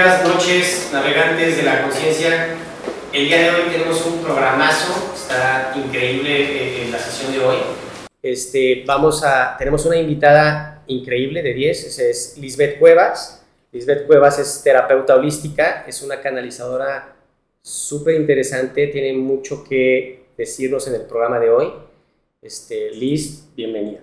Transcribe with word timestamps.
Días, 0.00 0.24
noches, 0.26 0.90
navegantes 0.94 1.58
de 1.58 1.62
la 1.62 1.82
conciencia. 1.82 2.56
El 3.12 3.26
día 3.26 3.36
de 3.36 3.50
hoy 3.50 3.70
tenemos 3.70 4.06
un 4.06 4.22
programazo, 4.22 5.12
está 5.14 5.74
increíble 5.76 6.84
eh, 6.84 6.88
la 6.90 6.98
sesión 6.98 7.32
de 7.32 7.44
hoy. 7.44 7.56
Este, 8.22 8.82
vamos 8.86 9.22
a, 9.22 9.58
tenemos 9.58 9.84
una 9.84 9.98
invitada 9.98 10.84
increíble 10.86 11.42
de 11.42 11.52
10, 11.52 11.98
es 11.98 12.38
Lisbeth 12.38 12.78
Cuevas. 12.78 13.44
Lisbeth 13.72 14.06
Cuevas 14.06 14.38
es 14.38 14.62
terapeuta 14.64 15.16
holística, 15.16 15.84
es 15.86 16.00
una 16.00 16.22
canalizadora 16.22 17.16
súper 17.60 18.14
interesante, 18.14 18.86
tiene 18.86 19.12
mucho 19.12 19.62
que 19.64 20.28
decirnos 20.38 20.88
en 20.88 20.94
el 20.94 21.02
programa 21.02 21.38
de 21.38 21.50
hoy. 21.50 21.72
Este, 22.40 22.90
Liz, 22.92 23.44
bienvenida. 23.54 24.00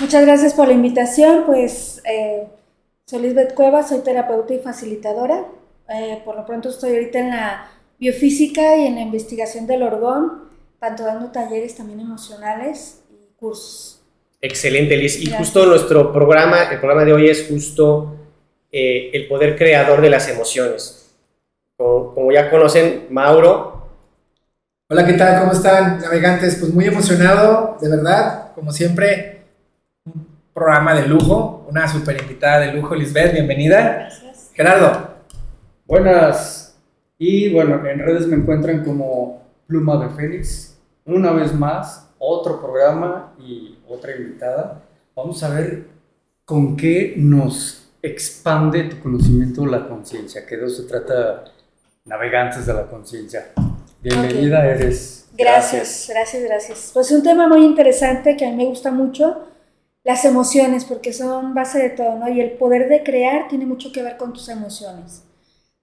Muchas 0.00 0.24
gracias 0.24 0.54
por 0.54 0.68
la 0.68 0.74
invitación, 0.74 1.42
pues 1.44 2.00
eh, 2.04 2.46
soy 3.08 3.22
Lisbeth 3.22 3.54
Cuevas, 3.54 3.88
soy 3.88 4.00
terapeuta 4.00 4.52
y 4.52 4.58
facilitadora. 4.58 5.46
Eh, 5.88 6.20
por 6.26 6.36
lo 6.36 6.44
pronto 6.44 6.68
estoy 6.68 6.90
ahorita 6.90 7.18
en 7.18 7.30
la 7.30 7.70
biofísica 7.98 8.76
y 8.76 8.86
en 8.86 8.96
la 8.96 9.00
investigación 9.00 9.66
del 9.66 9.82
orgón, 9.82 10.50
tanto 10.78 11.04
dando 11.04 11.30
talleres 11.30 11.74
también 11.74 12.00
emocionales 12.00 13.00
y 13.10 13.34
cursos. 13.38 14.02
Excelente, 14.42 14.94
Liz. 14.96 15.20
Y 15.22 15.30
justo 15.30 15.64
nuestro 15.64 16.12
programa, 16.12 16.64
el 16.64 16.78
programa 16.78 17.06
de 17.06 17.14
hoy 17.14 17.30
es 17.30 17.46
justo 17.48 18.14
eh, 18.70 19.10
el 19.14 19.26
poder 19.26 19.56
creador 19.56 20.02
de 20.02 20.10
las 20.10 20.28
emociones. 20.28 21.14
Como, 21.78 22.14
como, 22.14 22.30
ya 22.30 22.50
conocen, 22.50 23.06
Mauro. 23.08 23.88
Hola, 24.90 25.06
¿qué 25.06 25.14
tal? 25.14 25.40
¿Cómo 25.40 25.52
están, 25.52 25.98
navegantes? 26.00 26.56
Pues 26.56 26.74
muy 26.74 26.84
emocionado, 26.84 27.78
de 27.80 27.88
verdad, 27.88 28.52
como 28.54 28.70
siempre 28.70 29.37
programa 30.58 30.92
de 30.92 31.06
lujo, 31.06 31.66
una 31.70 31.86
super 31.86 32.20
invitada 32.20 32.58
de 32.58 32.72
lujo, 32.72 32.92
Lisbeth, 32.96 33.32
bienvenida. 33.32 33.80
Gracias. 33.80 34.50
Gerardo. 34.52 35.08
Buenas. 35.86 36.76
Y 37.16 37.52
bueno, 37.52 37.86
en 37.86 38.00
redes 38.00 38.26
me 38.26 38.34
encuentran 38.34 38.84
como 38.84 39.40
Pluma 39.68 40.04
de 40.04 40.10
Félix. 40.10 40.76
Una 41.04 41.30
vez 41.30 41.54
más, 41.54 42.10
otro 42.18 42.60
programa 42.60 43.34
y 43.38 43.78
otra 43.88 44.16
invitada. 44.16 44.82
Vamos 45.14 45.40
a 45.44 45.50
ver 45.50 45.84
con 46.44 46.76
qué 46.76 47.14
nos 47.16 47.92
expande 48.02 48.82
tu 48.84 49.00
conocimiento 49.00 49.64
la 49.64 49.88
conciencia, 49.88 50.44
que 50.44 50.56
de 50.56 50.66
eso 50.66 50.82
se 50.82 50.88
trata 50.88 51.44
Navegantes 52.04 52.66
de 52.66 52.74
la 52.74 52.86
Conciencia. 52.86 53.52
Bienvenida, 54.02 54.66
eres. 54.66 55.28
Gracias, 55.36 56.06
gracias, 56.08 56.42
gracias. 56.42 56.90
Pues 56.92 57.12
un 57.12 57.22
tema 57.22 57.46
muy 57.46 57.64
interesante 57.64 58.36
que 58.36 58.44
a 58.44 58.50
mí 58.50 58.56
me 58.56 58.64
gusta 58.64 58.90
mucho 58.90 59.44
las 60.08 60.24
emociones, 60.24 60.86
porque 60.86 61.12
son 61.12 61.52
base 61.52 61.78
de 61.80 61.90
todo, 61.90 62.14
¿no? 62.16 62.30
Y 62.30 62.40
el 62.40 62.52
poder 62.52 62.88
de 62.88 63.02
crear 63.02 63.46
tiene 63.46 63.66
mucho 63.66 63.92
que 63.92 64.02
ver 64.02 64.16
con 64.16 64.32
tus 64.32 64.48
emociones. 64.48 65.22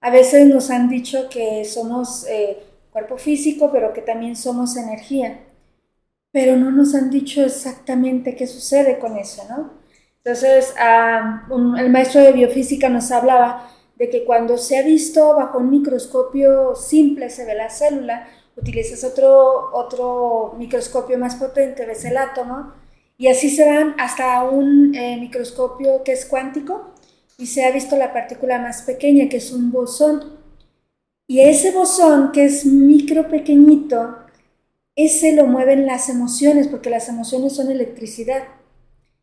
A 0.00 0.10
veces 0.10 0.48
nos 0.48 0.68
han 0.70 0.88
dicho 0.88 1.28
que 1.28 1.64
somos 1.64 2.26
eh, 2.28 2.58
cuerpo 2.90 3.18
físico, 3.18 3.70
pero 3.70 3.92
que 3.92 4.02
también 4.02 4.34
somos 4.34 4.76
energía, 4.76 5.44
pero 6.32 6.56
no 6.56 6.72
nos 6.72 6.92
han 6.96 7.08
dicho 7.08 7.44
exactamente 7.44 8.34
qué 8.34 8.48
sucede 8.48 8.98
con 8.98 9.16
eso, 9.16 9.44
¿no? 9.48 9.74
Entonces, 10.24 10.74
el 11.78 11.90
maestro 11.90 12.20
de 12.20 12.32
biofísica 12.32 12.88
nos 12.88 13.12
hablaba 13.12 13.70
de 13.94 14.10
que 14.10 14.24
cuando 14.24 14.58
se 14.58 14.76
ha 14.76 14.82
visto 14.82 15.36
bajo 15.36 15.58
un 15.58 15.70
microscopio 15.70 16.74
simple, 16.74 17.30
se 17.30 17.44
ve 17.44 17.54
la 17.54 17.70
célula, 17.70 18.26
utilizas 18.56 19.04
otro, 19.04 19.70
otro 19.72 20.56
microscopio 20.58 21.16
más 21.16 21.36
potente, 21.36 21.86
ves 21.86 22.04
el 22.04 22.16
átomo, 22.16 22.72
y 23.18 23.28
así 23.28 23.50
se 23.50 23.64
van 23.64 23.94
hasta 23.98 24.42
un 24.44 24.94
eh, 24.94 25.16
microscopio 25.18 26.02
que 26.04 26.12
es 26.12 26.26
cuántico 26.26 26.94
y 27.38 27.46
se 27.46 27.64
ha 27.64 27.70
visto 27.70 27.96
la 27.96 28.12
partícula 28.12 28.58
más 28.58 28.82
pequeña, 28.82 29.28
que 29.28 29.38
es 29.38 29.52
un 29.52 29.70
bosón. 29.70 30.38
Y 31.26 31.40
ese 31.40 31.72
bosón, 31.72 32.32
que 32.32 32.44
es 32.44 32.64
micro 32.64 33.28
pequeñito, 33.28 34.16
ese 34.94 35.32
lo 35.32 35.46
mueven 35.46 35.86
las 35.86 36.08
emociones, 36.08 36.68
porque 36.68 36.88
las 36.88 37.08
emociones 37.08 37.54
son 37.54 37.70
electricidad. 37.70 38.44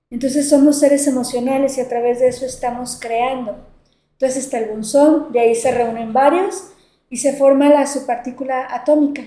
Entonces 0.09 0.49
somos 0.49 0.79
seres 0.79 1.07
emocionales 1.07 1.77
y 1.77 1.81
a 1.81 1.89
través 1.89 2.19
de 2.19 2.27
eso 2.27 2.45
estamos 2.45 2.99
creando. 2.99 3.55
Entonces 4.13 4.43
está 4.43 4.59
el 4.59 4.69
bosón, 4.69 5.31
de 5.31 5.39
ahí 5.39 5.55
se 5.55 5.71
reúnen 5.71 6.13
varios 6.13 6.69
y 7.09 7.17
se 7.17 7.33
forma 7.33 7.69
la 7.69 7.87
subpartícula 7.87 8.67
atómica. 8.73 9.23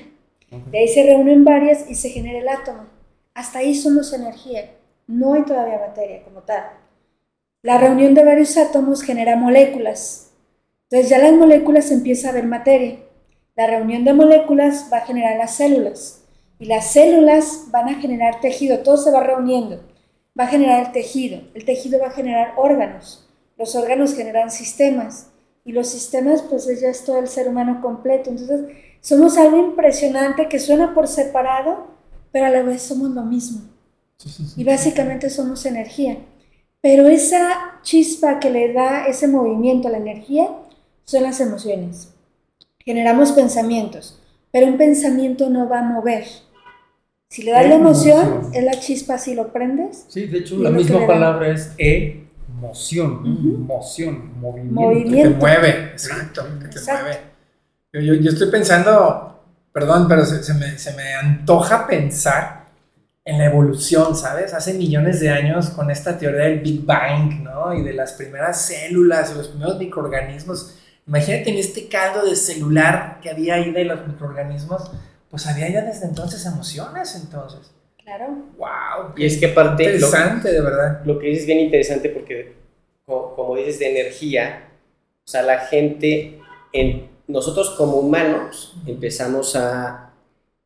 De 0.71 0.79
ahí 0.79 0.89
se 0.89 1.03
reúnen 1.03 1.45
varias 1.45 1.91
y 1.91 1.97
se 1.97 2.11
genera 2.11 2.39
el 2.39 2.49
átomo. 2.49 2.96
Hasta 3.37 3.59
ahí 3.59 3.75
somos 3.75 4.15
energía, 4.15 4.71
no 5.07 5.35
hay 5.35 5.43
todavía 5.43 5.79
materia 5.79 6.25
como 6.25 6.41
tal. 6.41 6.71
La 7.61 7.77
reunión 7.77 8.15
de 8.15 8.25
varios 8.25 8.57
átomos 8.57 9.03
genera 9.03 9.37
moléculas. 9.37 10.33
Entonces 10.85 11.11
ya 11.11 11.19
las 11.19 11.35
moléculas 11.35 11.91
empieza 11.91 12.31
a 12.31 12.33
ver 12.33 12.47
materia. 12.47 12.97
La 13.55 13.67
reunión 13.67 14.07
de 14.07 14.15
moléculas 14.15 14.89
va 14.91 14.99
a 14.99 15.05
generar 15.05 15.37
las 15.37 15.55
células. 15.55 16.25
Y 16.59 16.65
las 16.65 16.93
células 16.93 17.67
van 17.71 17.91
a 17.91 18.01
generar 18.01 18.41
tejido, 18.41 18.79
todo 18.79 18.97
se 18.97 19.11
va 19.11 19.23
reuniendo. 19.23 19.83
Va 20.39 20.45
a 20.45 20.49
generar 20.49 20.93
tejido. 20.93 21.43
El 21.53 21.67
tejido 21.67 22.01
va 22.01 22.07
a 22.07 22.13
generar 22.13 22.55
órganos. 22.57 23.29
Los 23.59 23.77
órganos 23.77 24.15
generan 24.15 24.51
sistemas. 24.51 25.31
Y 25.63 25.73
los 25.73 25.89
sistemas, 25.89 26.41
pues 26.41 26.65
ya 26.81 26.89
es 26.89 27.05
todo 27.05 27.19
el 27.19 27.29
ser 27.29 27.49
humano 27.49 27.83
completo. 27.83 28.31
Entonces, 28.31 28.75
somos 29.03 29.37
algo 29.37 29.59
impresionante 29.59 30.49
que 30.49 30.59
suena 30.59 30.95
por 30.95 31.07
separado, 31.07 31.96
pero 32.37 32.49
a 32.49 32.51
la 32.51 32.63
vez 32.63 32.83
somos 32.83 33.13
lo 33.13 33.23
mismo. 33.23 33.63
Y 34.59 34.65
básicamente 34.65 35.31
somos 35.31 35.65
energía. 35.65 36.19
Pero 36.83 37.09
esa 37.09 37.81
chispa 37.81 38.41
que 38.41 38.51
le 38.51 38.75
da 38.75 39.07
ese 39.07 39.27
movimiento 39.27 39.89
a 39.89 39.93
la 39.93 39.97
energía 39.97 40.51
son 41.05 41.23
las 41.23 41.41
emociones. 41.41 42.13
Generamos 42.85 43.33
pensamientos, 43.33 44.21
pero 44.53 44.67
un 44.67 44.77
pensamiento 44.77 45.49
no 45.49 45.67
va 45.67 45.79
a 45.79 45.83
mover. 45.85 46.25
Si 47.31 47.43
le 47.43 47.53
das 47.53 47.71
la 47.71 47.77
emoción, 47.77 48.51
es 48.53 48.65
la 48.65 48.79
chispa 48.81 49.17
si 49.17 49.35
lo 49.35 49.51
prendes. 49.51 50.05
Sí, 50.09 50.27
de 50.27 50.41
hecho 50.41 50.59
la 50.59 50.69
misma 50.69 51.07
palabra 51.07 51.49
es 51.49 51.73
emoción, 51.79 53.23
emoción, 53.25 54.39
movimiento. 54.39 55.11
Que 55.11 55.23
te 55.23 55.31
mueve, 55.31 55.71
exacto, 55.93 56.43
que 56.61 56.69
te 56.69 56.81
mueve. 56.93 57.19
Yo, 57.95 58.13
yo 58.13 58.31
estoy 58.31 58.51
pensando 58.51 59.36
perdón, 59.77 60.09
pero 60.09 60.25
se, 60.25 60.55
me, 60.55 60.79
se, 60.79 60.95
me, 60.95 61.13
antoja 61.13 61.87
pensar 61.87 62.65
en 63.23 63.37
la 63.37 63.45
evolución, 63.45 64.17
¿sabes? 64.17 64.55
Hace 64.55 64.73
millones 64.73 65.21
de 65.21 65.29
años 65.29 65.69
con 65.69 65.91
esta 65.91 66.17
teoría 66.17 66.45
del 66.45 66.61
Big 66.61 66.83
Bang, 66.87 67.43
¿no? 67.43 67.75
Y 67.75 67.83
de 67.83 67.93
las 67.93 68.15
primeras 68.15 68.63
células, 68.63 69.33
y 69.33 69.37
los 69.37 69.49
primeros 69.49 69.77
microorganismos. 69.79 70.79
Imagínate 71.07 71.51
en 71.51 71.59
este 71.59 71.89
caldo 71.89 72.25
de 72.25 72.37
celular 72.37 73.19
que 73.21 73.29
había 73.29 73.57
ahí 73.57 73.71
de 73.71 73.85
los 73.85 74.07
microorganismos, 74.07 74.91
pues 75.31 75.47
había 75.47 75.69
ya 75.69 75.83
desde 75.83 76.07
entonces 76.07 76.47
emociones, 76.47 77.15
entonces. 77.15 77.71
Claro. 78.03 78.29
¡Wow! 78.57 79.13
Y 79.15 79.27
es 79.27 79.37
que 79.37 79.51
aparte... 79.51 79.85
Interesante, 79.85 80.53
de 80.53 80.61
verdad. 80.63 81.03
Lo 81.05 81.19
que 81.19 81.27
dices 81.27 81.43
es 81.43 81.49
bien 81.49 81.61
interesante 81.61 82.09
porque, 82.09 82.55
como, 83.05 83.35
como 83.37 83.57
dices, 83.57 83.79
de 83.81 83.91
energía, 83.91 84.71
o 85.27 85.31
sea, 85.31 85.43
la 85.43 85.59
gente 85.59 86.41
en 86.73 87.15
nosotros 87.29 87.71
como 87.71 87.97
humanos 87.97 88.77
empezamos 88.87 89.57
a 89.57 90.13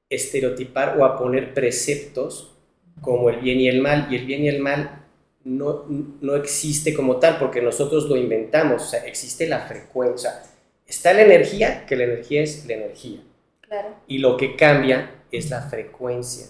estereotipar 0.09 0.98
o 0.98 1.04
a 1.04 1.19
poner 1.19 1.54
preceptos 1.54 2.53
como 3.00 3.31
el 3.31 3.41
bien 3.41 3.60
y 3.60 3.69
el 3.69 3.81
mal, 3.81 4.09
y 4.10 4.16
el 4.16 4.26
bien 4.26 4.43
y 4.43 4.48
el 4.48 4.60
mal 4.60 5.04
no, 5.44 5.87
no 6.21 6.37
existe 6.37 6.93
como 6.93 7.16
tal, 7.16 7.38
porque 7.38 7.62
nosotros 7.62 8.09
lo 8.09 8.16
inventamos, 8.16 8.82
o 8.82 8.87
sea, 8.87 9.06
existe 9.06 9.47
la 9.47 9.60
frecuencia. 9.60 10.43
Está 10.86 11.15
la 11.15 11.22
energía, 11.22 11.86
que 11.86 11.97
la 11.97 12.04
energía 12.04 12.42
es 12.42 12.66
la 12.66 12.74
energía. 12.74 13.21
Claro. 13.62 13.95
Y 14.07 14.18
lo 14.18 14.36
que 14.36 14.57
cambia 14.57 15.22
es 15.30 15.48
la 15.48 15.62
frecuencia, 15.62 16.47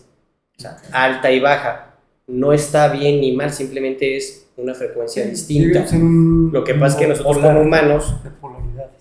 o 0.57 0.61
sea, 0.61 0.79
alta 0.93 1.31
y 1.31 1.39
baja. 1.39 1.99
No 2.27 2.53
está 2.53 2.89
bien 2.89 3.21
ni 3.21 3.33
mal, 3.33 3.53
simplemente 3.53 4.17
es 4.17 4.49
una 4.57 4.75
frecuencia 4.75 5.25
distinta. 5.25 5.87
Lo 5.93 6.65
que 6.65 6.75
pasa 6.75 6.97
es 6.97 7.01
que 7.03 7.09
nosotros 7.09 7.39
como 7.39 7.61
humanos 7.61 8.15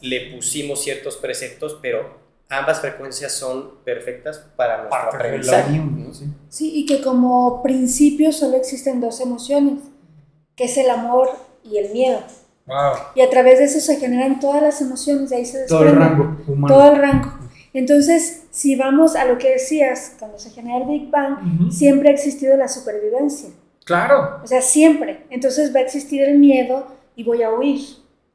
le 0.02 0.32
pusimos 0.32 0.82
ciertos 0.84 1.18
preceptos, 1.18 1.78
pero 1.82 2.20
ambas 2.50 2.82
frecuencias 2.82 3.32
son 3.32 3.76
perfectas 3.84 4.46
para 4.56 4.84
nuestro 4.84 5.10
aprendizaje. 5.10 5.82
¿sí? 6.50 6.72
y 6.74 6.86
que 6.86 7.02
como 7.02 7.62
principio 7.62 8.32
solo 8.32 8.58
existen 8.58 9.00
dos 9.02 9.22
emociones, 9.22 9.80
que 10.56 10.66
es 10.66 10.78
el 10.78 10.90
amor 10.90 11.30
y 11.64 11.78
el 11.78 11.92
miedo. 11.92 12.22
Wow. 12.66 12.94
Y 13.16 13.22
a 13.22 13.30
través 13.30 13.60
de 13.60 13.66
eso 13.66 13.80
se 13.80 13.98
generan 13.98 14.40
todas 14.40 14.62
las 14.62 14.82
emociones, 14.82 15.30
de 15.30 15.38
ahí 15.38 15.46
se 15.46 15.66
Todo 15.66 15.84
el 15.84 15.96
rango 15.96 16.38
humano. 16.48 16.74
Todo 16.74 16.92
el 16.92 17.00
rango. 17.00 17.34
Entonces, 17.74 18.44
si 18.52 18.76
vamos 18.76 19.16
a 19.16 19.26
lo 19.26 19.38
que 19.38 19.52
decías, 19.52 20.16
cuando 20.18 20.40
se 20.40 20.50
genera 20.50 20.80
el 20.80 20.86
Big 20.86 21.10
Bang, 21.10 21.72
siempre 21.72 22.10
ha 22.10 22.12
existido 22.12 22.58
la 22.58 22.68
supervivencia. 22.68 23.50
Claro. 23.86 24.40
O 24.44 24.48
sea, 24.48 24.62
siempre. 24.62 25.26
Entonces 25.30 25.74
va 25.74 25.80
a 25.80 25.84
existir 25.84 26.22
el 26.22 26.38
miedo 26.38 26.88
y 27.16 27.24
voy 27.24 27.44
a 27.44 27.52
huir 27.52 27.80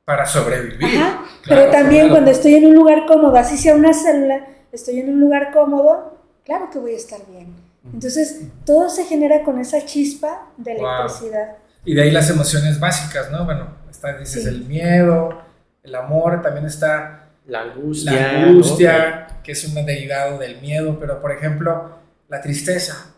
para 0.05 0.27
sobrevivir. 0.27 1.01
pero 1.47 1.71
también 1.71 2.09
cuando 2.09 2.31
estoy 2.31 2.55
en 2.55 2.67
un 2.67 2.75
lugar 2.75 3.07
cómodo, 3.07 3.37
así 3.37 3.57
sea 3.57 3.75
una 3.75 3.93
célula, 3.93 4.47
estoy 4.73 5.01
en 5.01 5.11
un 5.11 5.21
lugar 5.21 5.53
cómodo, 5.53 6.19
claro 6.45 6.69
que 6.71 6.79
voy 6.79 6.93
a 6.93 6.97
estar 6.97 7.21
bien. 7.31 7.55
Entonces, 7.93 8.41
todo 8.65 8.89
se 8.89 9.05
genera 9.05 9.43
con 9.43 9.59
esa 9.59 9.85
chispa 9.85 10.49
de 10.57 10.73
electricidad. 10.73 11.57
Y 11.85 11.95
de 11.95 12.03
ahí 12.03 12.11
las 12.11 12.31
emociones 12.31 12.81
básicas, 12.81 13.31
¿no? 13.31 13.45
Bueno, 13.45 13.69
está, 13.91 14.17
dices 14.17 14.47
el 14.47 14.65
miedo, 14.65 15.43
el 15.83 15.95
amor, 15.95 16.41
también 16.41 16.65
está 16.65 17.29
la 17.47 17.61
angustia, 17.61 18.13
la 18.13 18.43
angustia 18.45 19.27
que 19.43 19.53
es 19.53 19.65
un 19.67 19.75
derivado 19.85 20.39
del 20.39 20.63
miedo, 20.63 20.99
pero 20.99 21.21
por 21.21 21.31
ejemplo, 21.33 21.99
la 22.29 22.41
tristeza. 22.41 23.11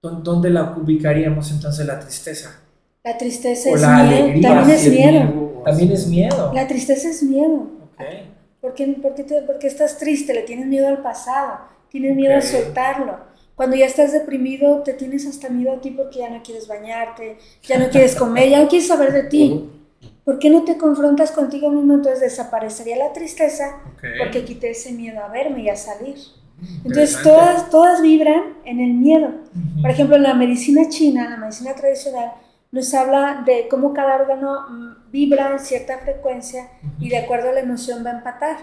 ¿Dónde 0.00 0.48
la 0.48 0.74
ubicaríamos 0.76 1.50
entonces 1.50 1.84
la 1.84 2.00
tristeza? 2.00 2.60
La 3.08 3.16
tristeza 3.16 3.70
es 3.70 3.80
miedo. 3.80 4.42
También 4.42 4.70
es 4.70 4.90
miedo. 4.90 5.62
También 5.64 5.92
es 5.92 6.06
miedo. 6.08 6.52
La 6.52 6.66
tristeza 6.66 7.08
es 7.08 7.22
miedo. 7.22 7.70
Okay. 7.94 8.34
¿Por 8.60 8.74
qué, 8.74 9.42
porque 9.46 9.66
estás 9.66 9.96
triste? 9.96 10.34
Le 10.34 10.42
tienes 10.42 10.66
miedo 10.66 10.88
al 10.88 11.00
pasado. 11.00 11.60
Tienes 11.88 12.14
miedo 12.14 12.36
a 12.36 12.42
soltarlo. 12.42 13.16
Cuando 13.54 13.76
ya 13.76 13.86
estás 13.86 14.12
deprimido, 14.12 14.82
te 14.82 14.92
tienes 14.92 15.26
hasta 15.26 15.48
miedo 15.48 15.72
a 15.72 15.80
ti 15.80 15.90
porque 15.90 16.18
ya 16.18 16.28
no 16.28 16.42
quieres 16.42 16.68
bañarte, 16.68 17.38
ya 17.62 17.78
no 17.78 17.88
quieres 17.88 18.14
comer, 18.14 18.50
ya 18.50 18.62
no 18.62 18.68
quieres 18.68 18.88
saber 18.88 19.10
de 19.12 19.22
ti. 19.22 19.70
¿Por 20.22 20.38
qué 20.38 20.50
no 20.50 20.64
te 20.64 20.76
confrontas 20.76 21.32
contigo 21.32 21.70
mismo? 21.70 21.94
Entonces 21.94 22.20
desaparecería 22.20 22.96
la 22.98 23.14
tristeza 23.14 23.80
porque 24.18 24.44
quité 24.44 24.70
ese 24.72 24.92
miedo 24.92 25.20
a 25.24 25.28
verme 25.28 25.62
y 25.62 25.70
a 25.70 25.76
salir. 25.76 26.16
Entonces 26.84 27.18
todas, 27.22 27.70
todas 27.70 28.02
vibran 28.02 28.58
en 28.66 28.80
el 28.80 28.92
miedo. 28.92 29.30
Por 29.80 29.90
ejemplo, 29.90 30.16
en 30.16 30.24
la 30.24 30.34
medicina 30.34 30.88
china, 30.90 31.30
la 31.30 31.38
medicina 31.38 31.74
tradicional, 31.74 32.32
nos 32.70 32.92
habla 32.94 33.42
de 33.46 33.68
cómo 33.68 33.94
cada 33.94 34.16
órgano 34.16 34.66
mm, 34.68 35.10
vibra 35.10 35.52
en 35.52 35.58
cierta 35.58 35.98
frecuencia 35.98 36.70
y 37.00 37.08
de 37.08 37.18
acuerdo 37.18 37.50
a 37.50 37.52
la 37.52 37.60
emoción 37.60 38.04
va 38.04 38.10
a 38.10 38.18
empatar. 38.18 38.56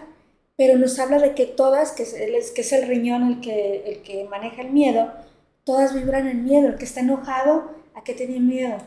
Pero 0.57 0.77
nos 0.77 0.99
habla 0.99 1.19
de 1.19 1.33
que 1.33 1.45
todas, 1.45 1.91
que 1.91 2.03
es, 2.03 2.51
que 2.51 2.61
es 2.61 2.73
el 2.73 2.87
riñón 2.87 3.27
el 3.27 3.41
que, 3.41 3.83
el 3.87 4.01
que 4.03 4.25
maneja 4.25 4.61
el 4.61 4.71
miedo, 4.71 5.11
todas 5.65 5.93
vibran 5.93 6.27
en 6.27 6.45
miedo. 6.45 6.67
El 6.67 6.77
que 6.77 6.85
está 6.85 7.01
enojado, 7.01 7.71
¿a 7.93 8.03
qué 8.03 8.13
tiene 8.13 8.39
miedo? 8.39 8.77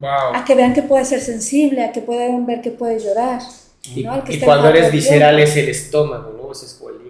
A 0.00 0.44
que 0.44 0.54
vean 0.54 0.74
que 0.74 0.82
puede 0.82 1.04
ser 1.04 1.20
sensible, 1.20 1.84
a 1.84 1.92
que 1.92 2.00
pueden 2.00 2.44
ver 2.46 2.60
que 2.60 2.70
puede 2.70 2.98
llorar. 2.98 3.40
Y, 3.84 4.04
cuando 4.40 4.68
eres 4.68 4.92
visceral 4.92 5.40
es 5.40 5.56
el 5.56 5.68
estómago, 5.68 6.32
¿no? 6.32 6.52
Es 6.52 6.62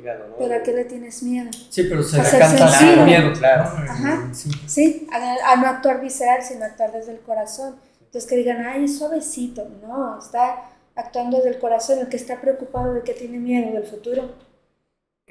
hígado, 0.02 0.28
¿no? 0.28 0.37
¿Pero 0.38 0.54
a 0.54 0.62
qué 0.62 0.72
le 0.72 0.84
tienes 0.84 1.22
miedo? 1.22 1.50
Sí, 1.70 1.84
pero 1.84 2.02
se 2.02 2.19
le 2.19 2.93
el 2.93 3.04
miedo, 3.04 3.32
claro. 3.32 3.62
Ajá, 3.62 4.31
sí, 4.66 5.06
a, 5.12 5.56
no 5.56 5.66
actuar 5.66 6.00
visceral, 6.00 6.43
sino 6.43 6.64
actuar 6.64 6.93
desde 6.93 7.12
el 7.12 7.20
corazón. 7.20 7.76
Entonces 8.00 8.28
que 8.28 8.37
digan, 8.37 8.66
ay, 8.66 8.88
suavecito. 8.88 9.66
No, 9.87 10.19
está 10.19 10.70
actuando 10.94 11.38
desde 11.38 11.50
el 11.50 11.58
corazón, 11.58 12.00
el 12.00 12.08
que 12.08 12.16
está 12.16 12.40
preocupado 12.40 12.94
de 12.94 13.02
que 13.02 13.14
tiene 13.14 13.38
miedo 13.38 13.72
del 13.72 13.84
futuro. 13.84 14.34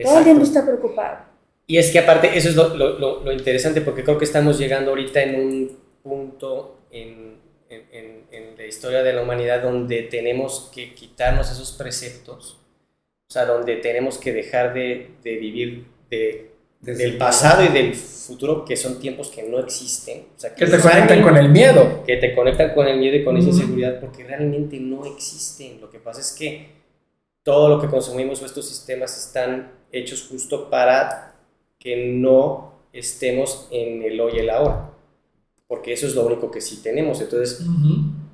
Todo 0.01 0.19
el 0.19 0.23
tiempo 0.23 0.43
está 0.43 0.65
preocupado. 0.65 1.19
Y 1.67 1.77
es 1.77 1.91
que 1.91 1.99
aparte, 1.99 2.35
eso 2.37 2.49
es 2.49 2.55
lo, 2.55 2.75
lo, 2.75 3.23
lo 3.23 3.31
interesante, 3.31 3.81
porque 3.81 4.03
creo 4.03 4.17
que 4.17 4.25
estamos 4.25 4.57
llegando 4.57 4.91
ahorita 4.91 5.21
en 5.21 5.35
un 5.35 5.79
punto 6.03 6.79
en 6.89 7.41
en, 7.71 8.55
la 8.57 8.65
historia 8.65 9.03
de 9.03 9.13
la 9.13 9.21
humanidad 9.21 9.63
donde 9.63 10.03
tenemos 10.03 10.69
que 10.73 10.93
quitarnos 10.93 11.51
esos 11.51 11.71
preceptos, 11.71 12.57
o 13.31 13.33
sea, 13.33 13.45
donde 13.45 13.77
tenemos 13.77 14.17
que 14.17 14.33
dejar 14.33 14.73
de, 14.73 15.11
de 15.23 15.37
vivir 15.37 15.85
de, 16.09 16.51
del 16.81 17.17
pasado 17.17 17.63
y 17.63 17.69
del 17.69 17.95
futuro, 17.95 18.65
que 18.65 18.75
son 18.75 18.99
tiempos 18.99 19.29
que 19.29 19.43
no 19.43 19.57
existen. 19.59 20.25
O 20.35 20.39
sea, 20.39 20.53
que, 20.53 20.65
te 20.65 20.79
conectan 20.79 21.23
con 21.23 21.37
el 21.37 21.47
miedo. 21.47 22.03
Que 22.05 22.17
te 22.17 22.35
conectan 22.35 22.73
con 22.73 22.89
el 22.89 22.99
miedo 22.99 23.15
y 23.15 23.23
con 23.23 23.37
esa 23.37 23.47
inseguridad, 23.47 24.01
porque 24.01 24.25
realmente 24.25 24.77
no 24.81 25.05
existen. 25.05 25.79
Lo 25.79 25.89
que 25.89 25.99
pasa 25.99 26.19
es 26.19 26.33
que 26.33 26.67
todo 27.41 27.69
lo 27.69 27.79
que 27.79 27.87
consumimos 27.87 28.41
o 28.41 28.45
estos 28.45 28.67
sistemas 28.67 29.17
están 29.17 29.71
hechos 29.93 30.27
justo 30.29 30.69
para 30.69 31.35
que 31.79 32.07
no 32.07 32.81
estemos 32.91 33.69
en 33.71 34.03
el 34.03 34.19
hoy 34.19 34.33
y 34.35 34.39
el 34.39 34.49
ahora 34.49 34.91
porque 35.71 35.93
eso 35.93 36.05
es 36.05 36.15
lo 36.15 36.25
único 36.25 36.51
que 36.51 36.59
sí 36.59 36.81
tenemos. 36.83 37.21
Entonces, 37.21 37.65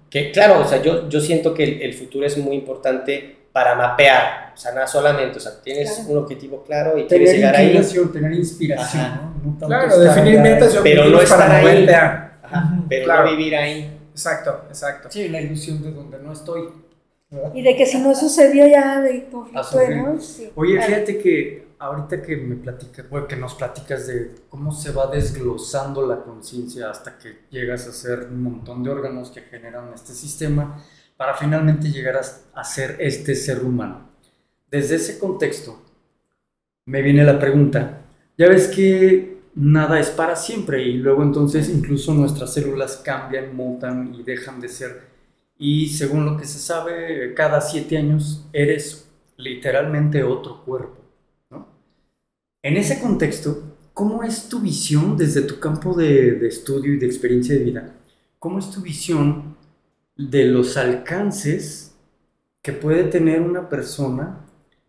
que 0.10 0.32
claro, 0.32 0.60
o 0.60 0.68
sea, 0.68 0.82
yo, 0.82 1.08
yo 1.08 1.22
siento 1.22 1.54
que 1.54 1.86
el, 1.86 1.94
futuro 1.94 2.26
es 2.26 2.36
muy 2.36 2.56
importante 2.56 3.37
para 3.58 3.74
mapear, 3.74 4.54
o 4.54 4.58
sea, 4.58 4.72
nada 4.72 4.86
solamente, 4.86 5.38
o 5.38 5.40
sea, 5.40 5.60
tienes 5.64 6.06
un 6.08 6.16
objetivo 6.16 6.64
claro 6.64 6.96
y 6.96 7.08
tener 7.08 7.26
quieres 7.26 7.34
llegar 7.34 7.56
ahí. 7.56 8.10
Tener 8.14 8.34
inspiración, 8.34 9.58
¿no? 9.60 9.68
claro, 9.68 9.98
definir 9.98 10.40
metas 10.42 10.76
y 10.76 10.78
pero 10.84 11.06
no 11.06 11.20
estar 11.20 11.52
ahí. 11.52 11.90
Ajá, 11.90 12.84
pero 12.88 13.08
no 13.08 13.32
vivir 13.32 13.56
ahí. 13.56 14.00
Exacto, 14.12 14.66
exacto. 14.68 15.08
Sí, 15.10 15.30
la 15.30 15.42
ilusión 15.42 15.82
de 15.82 15.92
donde 15.92 16.20
no 16.20 16.34
estoy. 16.34 16.70
Y 17.56 17.64
de 17.64 17.76
que 17.76 17.88
si 17.88 17.98
no 17.98 18.14
sucedió 18.14 18.68
ya 18.68 19.02
de 19.02 19.28
conflicto, 19.28 19.90
¿no? 19.90 20.20
Sí. 20.20 20.52
Oye, 20.54 20.80
fíjate 20.80 21.18
que 21.18 21.70
ahorita 21.80 22.22
que 22.22 22.38
me 22.38 22.58
platicas, 22.58 23.08
que 23.28 23.36
nos 23.38 23.56
platicas 23.56 24.06
de 24.06 24.36
cómo 24.50 24.72
se 24.72 24.92
va 24.92 25.08
desglosando 25.08 26.06
la 26.06 26.22
conciencia 26.22 26.92
hasta 26.92 27.18
que 27.18 27.40
llegas 27.50 27.88
a 27.88 27.92
ser 27.92 28.28
un 28.30 28.44
montón 28.44 28.84
de 28.84 28.92
órganos 28.92 29.32
que 29.32 29.42
generan 29.42 29.92
este 29.96 30.14
sistema 30.14 30.80
para 31.18 31.34
finalmente 31.34 31.92
llegar 31.92 32.22
a, 32.54 32.64
ser 32.64 32.96
este 33.00 33.36
ser 33.36 33.64
humano. 33.64 34.10
Desde 34.70 34.96
ese 34.96 35.20
contexto 35.20 35.82
me 36.86 37.02
viene 37.02 37.24
la 37.24 37.40
pregunta, 37.40 38.02
ya 38.38 38.48
ves 38.48 38.68
que 38.68 39.38
nada 39.56 40.00
es 40.00 40.10
para 40.10 40.36
siempre 40.36 40.84
y 40.84 40.94
luego 40.94 41.24
entonces 41.24 41.70
incluso 41.70 42.14
nuestras 42.14 42.54
células 42.54 42.98
cambian, 42.98 43.56
mutan 43.56 44.14
y 44.14 44.24
dejan 44.24 44.62
de 44.62 44.70
ser 44.70 45.18
y 45.60 45.90
según 45.90 46.26
lo 46.26 46.38
que 46.38 46.46
se 46.46 46.60
sabe, 46.60 47.34
cada 47.34 47.62
siete 47.62 47.98
años 47.98 48.46
eres 48.54 49.10
literalmente 49.38 50.24
otro 50.24 50.64
cuerpo. 50.64 50.98
En 52.64 52.78
ese 52.78 53.00
contexto, 53.00 53.64
¿cómo 53.94 54.24
es 54.24 54.50
tu 54.50 54.60
visión 54.60 55.18
desde 55.18 55.42
tu 55.42 55.60
campo 55.60 55.96
de, 55.96 56.46
estudio 56.48 56.94
y 56.94 56.98
de 56.98 57.06
experiencia 57.06 57.56
de 57.56 57.64
vida? 57.64 57.96
¿Cómo 58.40 58.60
es 58.60 58.70
tu 58.70 58.82
visión 58.82 59.57
de 60.18 60.46
los 60.46 60.78
alcances 60.78 61.96
que 62.62 62.74
puede 62.74 63.04
tener 63.06 63.42
una 63.42 63.70
persona 63.70 64.46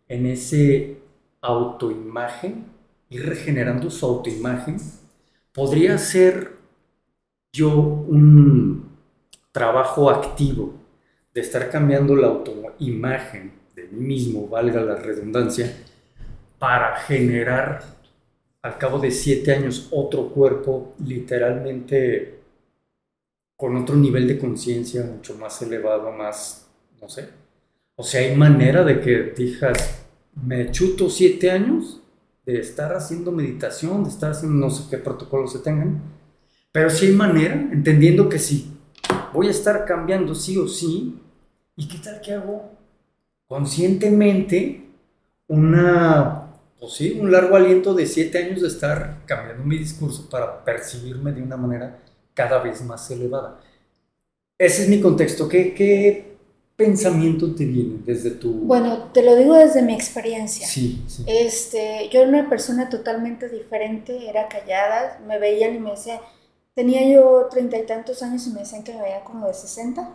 en 0.08 0.26
ese 0.26 0.98
autoimagen, 1.40 2.64
ir 3.10 3.26
regenerando 3.26 3.90
su 3.90 4.06
autoimagen? 4.06 4.78
¿Podría 5.52 5.98
ser 5.98 6.52
yo 7.52 7.70
un 7.70 8.88
trabajo 9.52 10.10
activo 10.10 10.74
de 11.34 11.40
estar 11.40 11.70
cambiando 11.70 12.16
la 12.16 12.28
autoimagen 12.28 13.52
de 13.74 13.88
mí 13.88 14.06
mismo, 14.06 14.48
valga 14.48 14.80
la 14.80 14.96
redundancia, 14.96 15.72
para 16.58 16.96
generar 16.96 17.82
al 18.62 18.78
cabo 18.78 18.98
de 18.98 19.10
siete 19.10 19.52
años 19.52 19.88
otro 19.90 20.28
cuerpo 20.30 20.94
literalmente 21.04 22.37
con 23.58 23.76
otro 23.76 23.96
nivel 23.96 24.28
de 24.28 24.38
conciencia 24.38 25.02
mucho 25.02 25.36
más 25.36 25.60
elevado, 25.62 26.12
más, 26.12 26.68
no 27.02 27.08
sé. 27.08 27.28
O 27.96 28.04
sea, 28.04 28.20
hay 28.20 28.36
manera 28.36 28.84
de 28.84 29.00
que 29.00 29.34
digas, 29.36 30.04
me 30.40 30.70
chuto 30.70 31.10
siete 31.10 31.50
años 31.50 32.00
de 32.46 32.60
estar 32.60 32.94
haciendo 32.94 33.32
meditación, 33.32 34.04
de 34.04 34.10
estar 34.10 34.30
haciendo 34.30 34.64
no 34.64 34.70
sé 34.70 34.84
qué 34.88 34.98
protocolos 34.98 35.52
se 35.52 35.58
tengan, 35.58 36.00
pero 36.70 36.88
sí 36.88 37.06
hay 37.06 37.14
manera, 37.14 37.54
entendiendo 37.54 38.28
que 38.28 38.38
sí, 38.38 38.70
voy 39.34 39.48
a 39.48 39.50
estar 39.50 39.84
cambiando 39.84 40.36
sí 40.36 40.56
o 40.56 40.68
sí, 40.68 41.20
¿y 41.74 41.88
qué 41.88 41.98
tal 41.98 42.20
que 42.20 42.34
hago 42.34 42.70
conscientemente 43.48 44.86
una 45.48 46.44
pues 46.78 46.92
sí, 46.92 47.18
un 47.20 47.32
largo 47.32 47.56
aliento 47.56 47.92
de 47.92 48.06
siete 48.06 48.38
años 48.38 48.62
de 48.62 48.68
estar 48.68 49.22
cambiando 49.26 49.64
mi 49.64 49.78
discurso 49.78 50.30
para 50.30 50.64
percibirme 50.64 51.32
de 51.32 51.42
una 51.42 51.56
manera 51.56 51.98
cada 52.38 52.60
vez 52.60 52.84
más 52.84 53.10
elevada. 53.10 53.58
Ese 54.56 54.84
es 54.84 54.88
mi 54.88 55.00
contexto. 55.00 55.48
¿Qué, 55.48 55.74
qué 55.74 56.36
pensamiento 56.76 57.52
te 57.52 57.64
viene 57.64 57.96
desde 58.06 58.30
tu...? 58.30 58.52
Bueno, 58.52 59.10
te 59.12 59.24
lo 59.24 59.34
digo 59.34 59.54
desde 59.54 59.82
mi 59.82 59.92
experiencia. 59.92 60.64
Sí, 60.64 61.02
sí. 61.08 61.24
Este, 61.26 62.08
yo 62.12 62.20
era 62.20 62.28
una 62.28 62.48
persona 62.48 62.88
totalmente 62.88 63.48
diferente, 63.48 64.30
era 64.30 64.46
callada, 64.46 65.20
me 65.26 65.40
veían 65.40 65.74
y 65.74 65.80
me 65.80 65.90
decían, 65.90 66.20
tenía 66.74 67.12
yo 67.12 67.48
treinta 67.50 67.76
y 67.76 67.86
tantos 67.86 68.22
años 68.22 68.46
y 68.46 68.50
me 68.50 68.60
decían 68.60 68.84
que 68.84 68.94
me 68.94 69.02
veía 69.02 69.24
como 69.24 69.48
de 69.48 69.54
sesenta. 69.54 70.14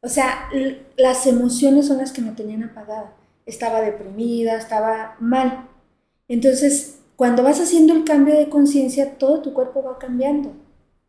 O 0.00 0.08
sea, 0.08 0.48
las 0.96 1.26
emociones 1.26 1.86
son 1.86 1.98
las 1.98 2.12
que 2.12 2.22
me 2.22 2.32
tenían 2.32 2.62
apagada. 2.62 3.12
Estaba 3.44 3.82
deprimida, 3.82 4.56
estaba 4.56 5.16
mal. 5.20 5.68
Entonces, 6.28 7.00
cuando 7.16 7.42
vas 7.42 7.60
haciendo 7.60 7.92
el 7.92 8.04
cambio 8.04 8.38
de 8.38 8.48
conciencia, 8.48 9.18
todo 9.18 9.42
tu 9.42 9.52
cuerpo 9.52 9.82
va 9.82 9.98
cambiando, 9.98 10.52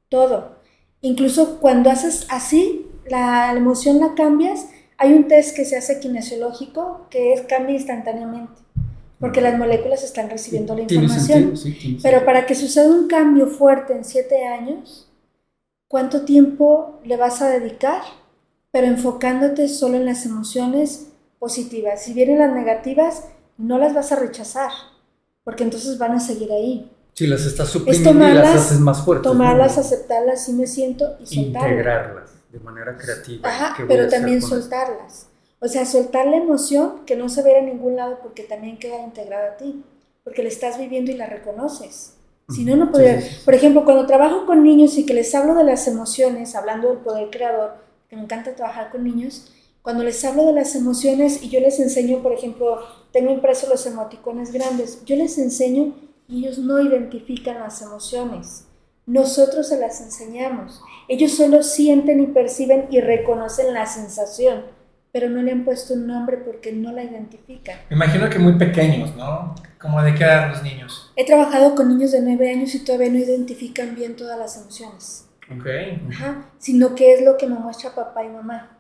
todo. 0.10 0.58
Incluso 1.02 1.60
cuando 1.60 1.90
haces 1.90 2.28
así, 2.30 2.88
la, 3.06 3.54
emoción 3.56 4.00
la 4.00 4.16
cambias, 4.16 4.68
hay 4.98 5.14
un 5.14 5.28
test 5.28 5.56
que 5.56 5.66
se 5.66 5.78
hace 5.78 6.00
kinesiológico 6.00 7.08
que 7.10 7.34
es 7.34 7.42
cambia 7.42 7.76
instantáneamente, 7.76 8.62
porque 9.20 9.42
las 9.42 9.58
moléculas 9.58 10.04
están 10.04 10.30
recibiendo 10.30 10.76
la 10.76 10.82
información. 10.82 11.54
Pero 12.04 12.26
para 12.26 12.46
que 12.46 12.56
suceda 12.56 12.90
un 12.90 13.08
cambio 13.08 13.48
fuerte 13.48 13.94
en 13.94 14.04
siete 14.04 14.46
años, 14.46 15.10
¿cuánto 15.88 16.26
tiempo 16.26 17.00
le 17.06 17.16
vas 17.16 17.42
a 17.42 17.50
dedicar? 17.50 18.02
Pero 18.72 18.88
enfocándote 18.88 19.68
solo 19.70 19.96
en 19.96 20.06
las 20.06 20.26
emociones 20.26 21.12
positivas. 21.40 22.04
Si 22.04 22.14
vienen 22.14 22.40
las 22.40 22.54
negativas, 22.54 23.24
no 23.58 23.78
las 23.78 23.94
vas 23.94 24.12
a 24.12 24.18
rechazar 24.18 24.72
porque 25.50 25.64
entonces 25.64 25.98
van 25.98 26.12
a 26.12 26.20
seguir 26.20 26.52
ahí. 26.52 26.92
Si 27.14 27.28
las 27.28 27.46
estás 27.46 27.70
suprimiendo 27.70 28.30
y 28.30 28.34
las 28.34 28.56
haces 28.56 28.80
más 28.80 29.04
fuertes. 29.04 29.24
Tomarlas, 29.24 29.78
aceptarlas, 29.78 30.46
sí 30.46 30.54
me 30.54 30.68
siento 30.68 31.18
y 31.20 31.26
soltarlas. 31.26 31.72
Integrarlas 31.72 32.30
de 32.52 32.60
manera 32.60 32.98
creativa. 32.98 33.50
Ajá, 33.50 33.76
pero 33.88 34.08
también 34.08 34.42
soltarlas. 34.42 35.28
O 35.60 35.68
sea, 35.68 35.86
soltar 35.86 36.26
la 36.28 36.38
emoción 36.38 37.06
que 37.06 37.16
no 37.16 37.28
se 37.28 37.44
ve 37.44 37.58
a 37.58 37.62
ningún 37.62 37.96
lado 37.98 38.20
porque 38.24 38.44
también 38.44 38.78
queda 38.80 39.04
integrada 39.04 39.54
a 39.54 39.58
ti, 39.58 39.84
porque 40.24 40.42
la 40.42 40.50
estás 40.50 40.78
viviendo 40.78 41.12
y 41.12 41.16
la 41.16 41.26
reconoces. 41.26 42.14
Si 42.50 42.64
no, 42.66 42.76
no 42.76 42.92
podría. 42.92 43.22
Por 43.46 43.54
ejemplo, 43.54 43.84
cuando 43.84 44.08
trabajo 44.08 44.46
con 44.46 44.64
niños 44.64 44.98
y 44.98 45.06
que 45.06 45.14
les 45.14 45.36
hablo 45.36 45.54
de 45.54 45.64
las 45.64 45.88
emociones, 45.88 46.56
hablando 46.56 46.90
del 46.90 46.98
poder 47.00 47.30
creador, 47.30 47.76
que 48.10 48.16
me 48.16 48.24
encanta 48.24 48.56
trabajar 48.56 48.90
con 48.90 49.04
niños, 49.04 49.52
cuando 49.82 50.04
les 50.04 50.24
hablo 50.26 50.46
de 50.46 50.54
las 50.54 50.76
emociones 50.76 51.44
y 51.44 51.50
yo 51.50 51.60
les 51.60 51.80
enseño, 51.80 52.24
por 52.24 52.34
ejemplo, 52.34 52.80
tengo 53.12 53.32
impresos 53.32 53.70
los 53.70 53.86
emoticones 53.86 54.52
grandes, 54.52 55.04
yo 55.06 55.16
les 55.16 55.38
enseño 55.38 55.94
y 56.30 56.46
ellos 56.46 56.60
no 56.60 56.80
identifican 56.80 57.60
las 57.60 57.82
emociones. 57.82 58.66
Nosotros 59.08 59.68
se 59.68 59.80
las 59.80 60.00
enseñamos. 60.00 60.82
Ellos 61.08 61.32
solo 61.36 61.64
sienten 61.64 62.22
y 62.22 62.28
perciben 62.28 62.86
y 62.92 63.02
reconocen 63.02 63.74
la 63.74 63.88
sensación, 63.88 64.66
pero 65.12 65.28
no 65.28 65.42
le 65.42 65.52
han 65.52 65.66
puesto 65.66 65.96
un 65.96 66.06
nombre 66.06 66.38
porque 66.38 66.72
no 66.72 66.92
la 66.92 67.04
identifican. 67.04 67.80
Me 67.90 67.96
imagino 67.96 68.30
que 68.30 68.38
muy 68.38 68.54
pequeños, 68.54 69.16
¿no? 69.16 69.56
Como 69.82 70.04
de 70.04 70.14
qué 70.14 70.24
edad 70.24 70.50
los 70.50 70.62
niños. 70.62 71.12
He 71.16 71.26
trabajado 71.26 71.74
con 71.74 71.90
niños 71.90 72.12
de 72.12 72.22
9 72.22 72.52
años 72.52 72.76
y 72.76 72.86
todavía 72.86 73.10
no 73.10 73.18
identifican 73.18 73.96
bien 73.96 74.16
todas 74.16 74.38
las 74.38 74.56
emociones. 74.58 75.26
Ok. 75.52 75.66
Ajá, 76.12 76.52
sino 76.60 76.94
qué 76.94 77.16
es 77.16 77.24
lo 77.24 77.38
que 77.38 77.48
me 77.48 77.56
muestra 77.56 77.96
papá 77.96 78.24
y 78.24 78.30
mamá. 78.30 78.78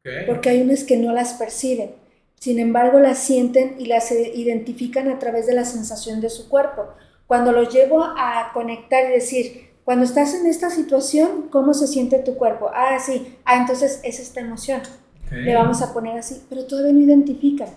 Ok. 0.00 0.10
Porque 0.26 0.48
hay 0.48 0.62
unos 0.62 0.84
que 0.84 0.96
no 0.96 1.12
las 1.12 1.34
perciben. 1.34 1.90
Sin 2.38 2.58
embargo, 2.60 3.00
las 3.00 3.18
sienten 3.18 3.76
y 3.78 3.86
las 3.86 4.12
identifican 4.12 5.08
a 5.08 5.18
través 5.18 5.46
de 5.46 5.54
la 5.54 5.64
sensación 5.64 6.20
de 6.20 6.30
su 6.30 6.48
cuerpo. 6.48 6.86
Cuando 7.26 7.52
los 7.52 7.72
llevo 7.72 8.02
a 8.02 8.50
conectar 8.54 9.04
y 9.06 9.12
decir, 9.12 9.68
cuando 9.84 10.04
estás 10.04 10.34
en 10.34 10.46
esta 10.46 10.70
situación, 10.70 11.48
¿cómo 11.50 11.74
se 11.74 11.86
siente 11.86 12.18
tu 12.18 12.34
cuerpo? 12.36 12.70
Ah, 12.72 12.98
sí, 12.98 13.36
ah, 13.44 13.56
entonces 13.56 14.00
es 14.02 14.20
esta 14.20 14.40
emoción. 14.40 14.82
Le 15.30 15.54
vamos 15.54 15.82
a 15.82 15.92
poner 15.92 16.18
así, 16.18 16.42
pero 16.48 16.64
todavía 16.66 16.92
no 16.92 17.00
identifican. 17.00 17.68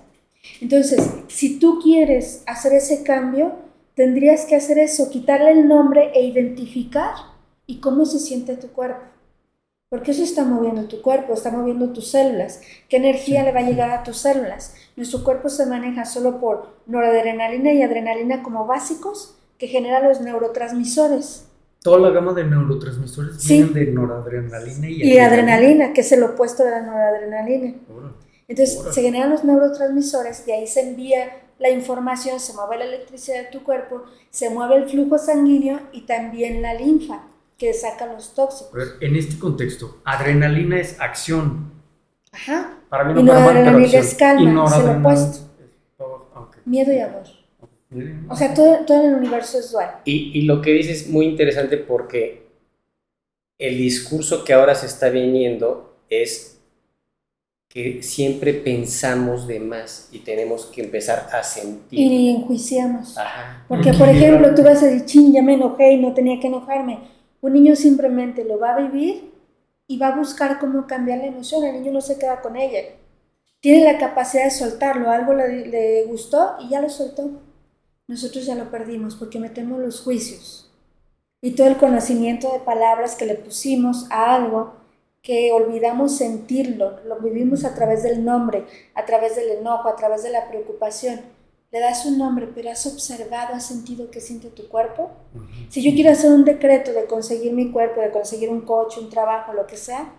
Entonces, 0.62 1.10
si 1.28 1.60
tú 1.60 1.80
quieres 1.82 2.44
hacer 2.48 2.74
ese 2.74 3.04
cambio, 3.04 3.54
tendrías 3.96 4.46
que 4.46 4.56
hacer 4.56 4.78
eso, 4.80 5.10
quitarle 5.10 5.52
el 5.52 5.68
nombre 5.68 6.12
e 6.14 6.26
identificar 6.26 7.14
y 7.68 7.80
cómo 7.80 8.06
se 8.06 8.20
siente 8.20 8.56
tu 8.56 8.68
cuerpo. 8.70 9.11
Porque 9.92 10.12
eso 10.12 10.24
está 10.24 10.46
moviendo 10.46 10.86
tu 10.86 11.02
cuerpo, 11.02 11.34
está 11.34 11.52
moviendo 11.52 11.90
tus 11.90 12.12
células. 12.12 12.62
¿Qué 12.88 12.96
energía 12.96 13.44
le 13.44 13.52
va 13.52 13.60
a 13.60 13.64
llegar 13.70 13.92
a 13.92 14.04
tus 14.04 14.20
células? 14.20 14.74
Nuestro 14.96 15.22
cuerpo 15.22 15.50
se 15.50 15.66
maneja 15.66 16.06
solo 16.06 16.40
por 16.40 16.70
noradrenalina 16.86 17.74
y 17.74 17.82
adrenalina 17.82 18.42
como 18.42 18.66
básicos 18.66 19.36
que 19.58 19.68
generan 19.68 20.08
los 20.08 20.22
neurotransmisores. 20.22 21.46
Toda 21.84 22.00
la 22.00 22.10
gama 22.12 22.32
de 22.32 22.46
neurotransmisores 22.46 23.36
Sí. 23.44 23.64
vienen 23.64 23.74
de 23.74 23.92
noradrenalina 23.92 24.90
y, 24.90 25.04
Y 25.04 25.20
adrenalina, 25.20 25.92
que 25.92 26.00
es 26.00 26.12
el 26.14 26.24
opuesto 26.24 26.64
de 26.64 26.72
la 26.72 26.84
noradrenalina. 26.84 27.74
Entonces 28.48 28.80
se 28.94 29.02
generan 29.02 29.32
los 29.32 29.44
neurotransmisores, 29.44 30.46
de 30.46 30.54
ahí 30.54 30.68
se 30.68 30.88
envía 30.88 31.38
la 31.60 31.70
información, 31.70 32.40
se 32.40 32.54
mueve 32.54 32.78
la 32.78 32.86
electricidad 32.86 33.40
de 33.40 33.50
tu 33.52 33.62
cuerpo, 33.62 34.04
se 34.30 34.50
mueve 34.52 34.76
el 34.78 34.90
flujo 34.90 35.18
sanguíneo 35.18 35.82
y 35.92 36.04
también 36.04 36.62
la 36.62 36.76
linfa, 36.76 37.24
que 37.62 37.76
saca 37.76 38.08
los 38.08 38.34
tóxicos. 38.34 38.74
ver, 38.74 38.88
en 39.02 39.16
este 39.16 39.38
contexto, 39.38 40.02
adrenalina 40.04 40.80
es 40.80 41.00
acción. 41.00 41.72
Ajá. 42.32 42.80
Para 42.90 43.04
mí 43.04 43.12
Y 43.12 43.24
no 43.24 43.28
para 43.34 43.40
mal, 43.46 43.54
noradrenalina 43.54 43.92
pero 43.92 44.04
es 44.04 44.16
calma, 44.16 44.42
Y 44.42 44.48
es 44.48 44.54
lo 44.54 44.62
noradrenalina 44.64 45.00
opuesto. 45.00 45.38
es 45.38 45.96
power. 45.96 46.22
Ah, 46.34 46.40
ok. 46.40 46.58
Miedo 46.66 46.92
y 46.92 47.00
amor. 47.00 47.24
O 48.30 48.36
sea, 48.36 48.52
todo, 48.56 48.80
todo 48.88 49.00
en 49.02 49.10
el 49.10 49.14
universo 49.14 49.60
es 49.60 49.72
dual. 49.72 49.92
Y, 50.06 50.32
y 50.40 50.42
lo 50.44 50.60
que 50.60 50.72
dices 50.72 51.04
es 51.04 51.10
muy 51.10 51.28
interesante 51.28 51.78
porque 51.78 52.48
el 53.60 53.78
discurso 53.78 54.44
que 54.44 54.54
ahora 54.54 54.74
se 54.74 54.88
está 54.88 55.10
viniendo 55.10 55.98
es 56.10 56.60
que 57.70 58.02
siempre 58.02 58.56
pensamos 58.56 59.46
de 59.46 59.60
más 59.60 60.10
y 60.12 60.20
tenemos 60.20 60.66
que 60.66 60.82
empezar 60.82 61.28
a 61.32 61.44
sentir. 61.44 62.00
Y 62.00 62.30
enjuiciamos. 62.30 63.16
Ajá. 63.20 63.66
Porque, 63.68 63.94
por 63.94 64.10
ejemplo, 64.10 64.56
tú 64.56 64.64
vas 64.64 64.82
a 64.82 64.88
decir, 64.88 65.06
ching, 65.06 65.32
ya 65.32 65.44
me 65.44 65.54
enojé 65.54 65.92
y 65.94 65.98
no 66.02 66.12
tenía 66.16 66.40
que 66.40 66.48
enojarme. 66.48 67.21
Un 67.42 67.54
niño 67.54 67.76
simplemente 67.76 68.44
lo 68.44 68.60
va 68.60 68.76
a 68.76 68.80
vivir 68.80 69.34
y 69.88 69.98
va 69.98 70.10
a 70.10 70.16
buscar 70.16 70.60
cómo 70.60 70.88
cambiar 70.88 71.20
la 71.20 71.26
emoción. 71.26 71.64
El 71.64 71.82
niño 71.82 71.92
no 71.92 72.02
se 72.02 72.18
queda 72.18 72.42
con 72.42 72.56
ella. 72.56 72.96
Tiene 73.60 73.92
la 73.92 74.00
capacidad 74.00 74.46
de 74.46 74.52
soltarlo. 74.52 75.10
Algo 75.10 75.34
le, 75.34 76.06
gustó 76.06 76.56
y 76.60 76.70
ya 76.70 76.82
lo 76.82 76.90
soltó. 76.90 77.42
Nosotros 78.08 78.46
ya 78.46 78.56
lo 78.56 78.72
perdimos 78.72 79.16
porque 79.16 79.40
metemos 79.40 79.80
los 79.80 80.02
juicios 80.02 80.72
y 81.42 81.52
todo 81.52 81.68
el 81.68 81.78
conocimiento 81.78 82.52
de 82.54 82.60
palabras 82.60 83.16
que 83.16 83.26
le 83.26 83.36
pusimos 83.36 84.06
a 84.12 84.36
algo 84.36 84.76
que 85.24 85.52
olvidamos 85.52 86.18
sentirlo, 86.18 87.00
lo 87.06 87.20
vivimos 87.20 87.64
a 87.64 87.76
través 87.76 88.04
del 88.04 88.24
nombre, 88.26 88.66
a 88.96 89.06
través 89.06 89.36
del 89.36 89.50
enojo, 89.50 89.88
a 89.88 89.96
través 89.96 90.24
de 90.24 90.32
la 90.32 90.48
preocupación. 90.50 91.22
Le 91.72 91.80
das 91.80 92.06
un 92.06 92.18
nombre, 92.18 92.48
pero 92.54 92.70
has 92.70 92.86
observado, 92.86 93.56
has 93.56 93.66
sentido 93.66 94.12
qué 94.12 94.20
siente 94.20 94.50
tu 94.50 94.68
cuerpo. 94.68 95.10
Si 95.70 95.82
yo 95.82 95.92
quiero 95.94 96.12
hacer 96.12 96.32
un 96.32 96.44
decreto 96.44 96.92
de 96.92 97.06
conseguir 97.06 97.54
mi 97.54 97.72
cuerpo, 97.72 98.02
de 98.02 98.12
conseguir 98.12 98.50
un 98.50 98.62
coche, 98.62 99.00
un 99.00 99.10
trabajo, 99.10 99.54
lo 99.54 99.68
que 99.68 99.78
sea, 99.78 100.14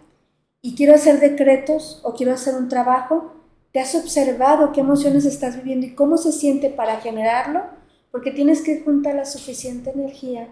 y 0.63 0.75
quiero 0.75 0.95
hacer 0.95 1.21
decretos 1.21 2.01
o 2.05 2.15
quiero 2.15 2.33
hacer 2.33 2.55
un 2.55 2.69
trabajo, 2.69 3.35
¿te 3.71 3.81
has 3.81 3.95
observado 3.95 4.73
qué 4.73 4.81
emociones 4.81 5.27
estás 5.27 5.57
viviendo 5.57 5.87
y 5.87 5.95
cómo 5.95 6.17
se 6.17 6.33
siente 6.33 6.71
para 6.71 7.01
generarlo? 7.01 7.65
Porque 8.11 8.31
tienes 8.31 8.63
que 8.63 8.81
juntar 8.81 9.15
la 9.15 9.27
suficiente 9.27 9.91
energía 9.91 10.49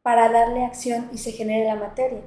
para 0.00 0.30
darle 0.30 0.64
acción 0.64 1.10
y 1.12 1.18
se 1.18 1.32
genere 1.32 1.66
la 1.66 1.74
materia. 1.74 2.22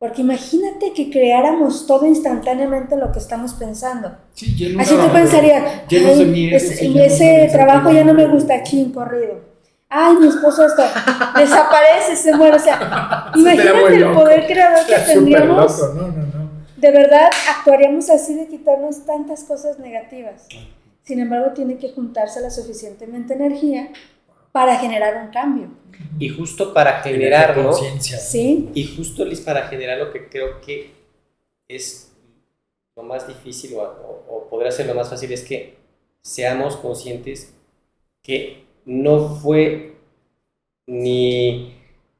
Porque 0.00 0.22
imagínate 0.22 0.94
que 0.94 1.10
creáramos 1.10 1.86
todo 1.86 2.06
instantáneamente 2.06 2.96
lo 2.96 3.12
que 3.12 3.18
estamos 3.18 3.52
pensando. 3.52 4.16
Sí, 4.32 4.56
lleno 4.56 4.80
Así 4.80 4.94
tú 4.96 5.12
pensarías, 5.12 5.62
de 5.90 5.98
"Ay, 5.98 6.24
miedo, 6.24 6.56
ese, 6.56 6.74
sí, 6.74 6.88
llenos 6.88 7.12
ese 7.12 7.48
trabajo 7.52 7.90
ya 7.92 8.02
no 8.02 8.14
me 8.14 8.22
incertidumbre". 8.22 8.34
gusta, 8.34 8.62
chin, 8.62 8.92
corrido. 8.92 9.40
Ay, 9.90 10.16
mi 10.16 10.28
esposo 10.28 10.64
está, 10.64 10.84
desaparece, 11.36 12.16
se 12.16 12.34
muere. 12.34 12.56
O 12.56 12.58
sea, 12.58 13.30
imagínate 13.36 13.94
el 13.96 14.00
loco. 14.00 14.20
poder 14.20 14.46
creador 14.46 14.86
que 14.86 14.94
tendríamos. 15.12 15.78
loco, 15.78 15.94
no, 15.94 16.08
no. 16.08 16.50
De 16.78 16.90
verdad, 16.92 17.28
actuaríamos 17.58 18.08
así 18.08 18.34
de 18.36 18.46
quitarnos 18.48 19.04
tantas 19.04 19.44
cosas 19.44 19.78
negativas. 19.78 20.46
Sin 21.02 21.20
embargo, 21.20 21.50
tiene 21.52 21.76
que 21.76 21.92
juntarse 21.92 22.40
la 22.40 22.48
suficientemente 22.50 23.34
energía 23.34 23.90
para 24.52 24.76
generar 24.78 25.24
un 25.24 25.30
cambio. 25.32 25.68
Y 26.18 26.28
justo 26.28 26.72
para 26.74 27.02
generarlo, 27.02 27.70
conciencia. 27.70 28.18
¿Sí? 28.18 28.70
y 28.74 28.84
justo 28.96 29.24
Liz, 29.24 29.40
para 29.40 29.68
generar 29.68 29.98
lo 29.98 30.12
que 30.12 30.28
creo 30.28 30.60
que 30.60 30.92
es 31.68 32.12
lo 32.96 33.02
más 33.02 33.26
difícil 33.28 33.74
o, 33.76 33.82
o- 33.82 34.24
o 34.28 34.48
podría 34.48 34.70
ser 34.72 34.86
lo 34.86 34.94
más 34.94 35.08
fácil 35.08 35.32
es 35.32 35.42
que 35.44 35.76
seamos 36.22 36.76
conscientes 36.76 37.54
que 38.22 38.64
no 38.84 39.36
fue 39.36 39.96
ni, 40.86 41.74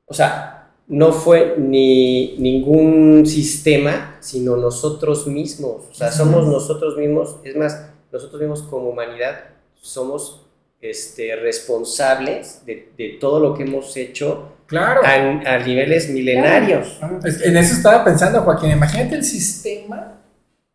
o 0.06 0.14
sea, 0.14 0.72
no 0.86 1.12
fue 1.12 1.56
ni 1.58 2.36
ningún 2.38 3.26
sistema, 3.26 4.16
sino 4.20 4.56
nosotros 4.56 5.26
mismos. 5.26 5.86
O 5.90 5.94
sea, 5.94 6.10
somos 6.10 6.46
nosotros 6.46 6.96
mismos, 6.96 7.36
es 7.44 7.56
más, 7.56 7.90
nosotros 8.12 8.40
mismos 8.40 8.62
como 8.62 8.90
humanidad 8.90 9.44
somos 9.74 10.46
este, 10.80 11.36
responsables 11.36 12.62
de, 12.66 12.92
de 12.96 13.16
todo 13.20 13.40
lo 13.40 13.54
que 13.54 13.64
hemos 13.64 13.96
hecho 13.96 14.54
Claro. 14.66 15.00
a, 15.04 15.12
a 15.54 15.58
niveles 15.58 16.08
milenarios. 16.10 16.98
Es- 17.24 17.42
en 17.42 17.56
eso 17.56 17.74
estaba 17.74 18.04
pensando, 18.04 18.40
Joaquín. 18.42 18.70
Imagínate 18.70 19.16
el 19.16 19.24
sistema 19.24 20.20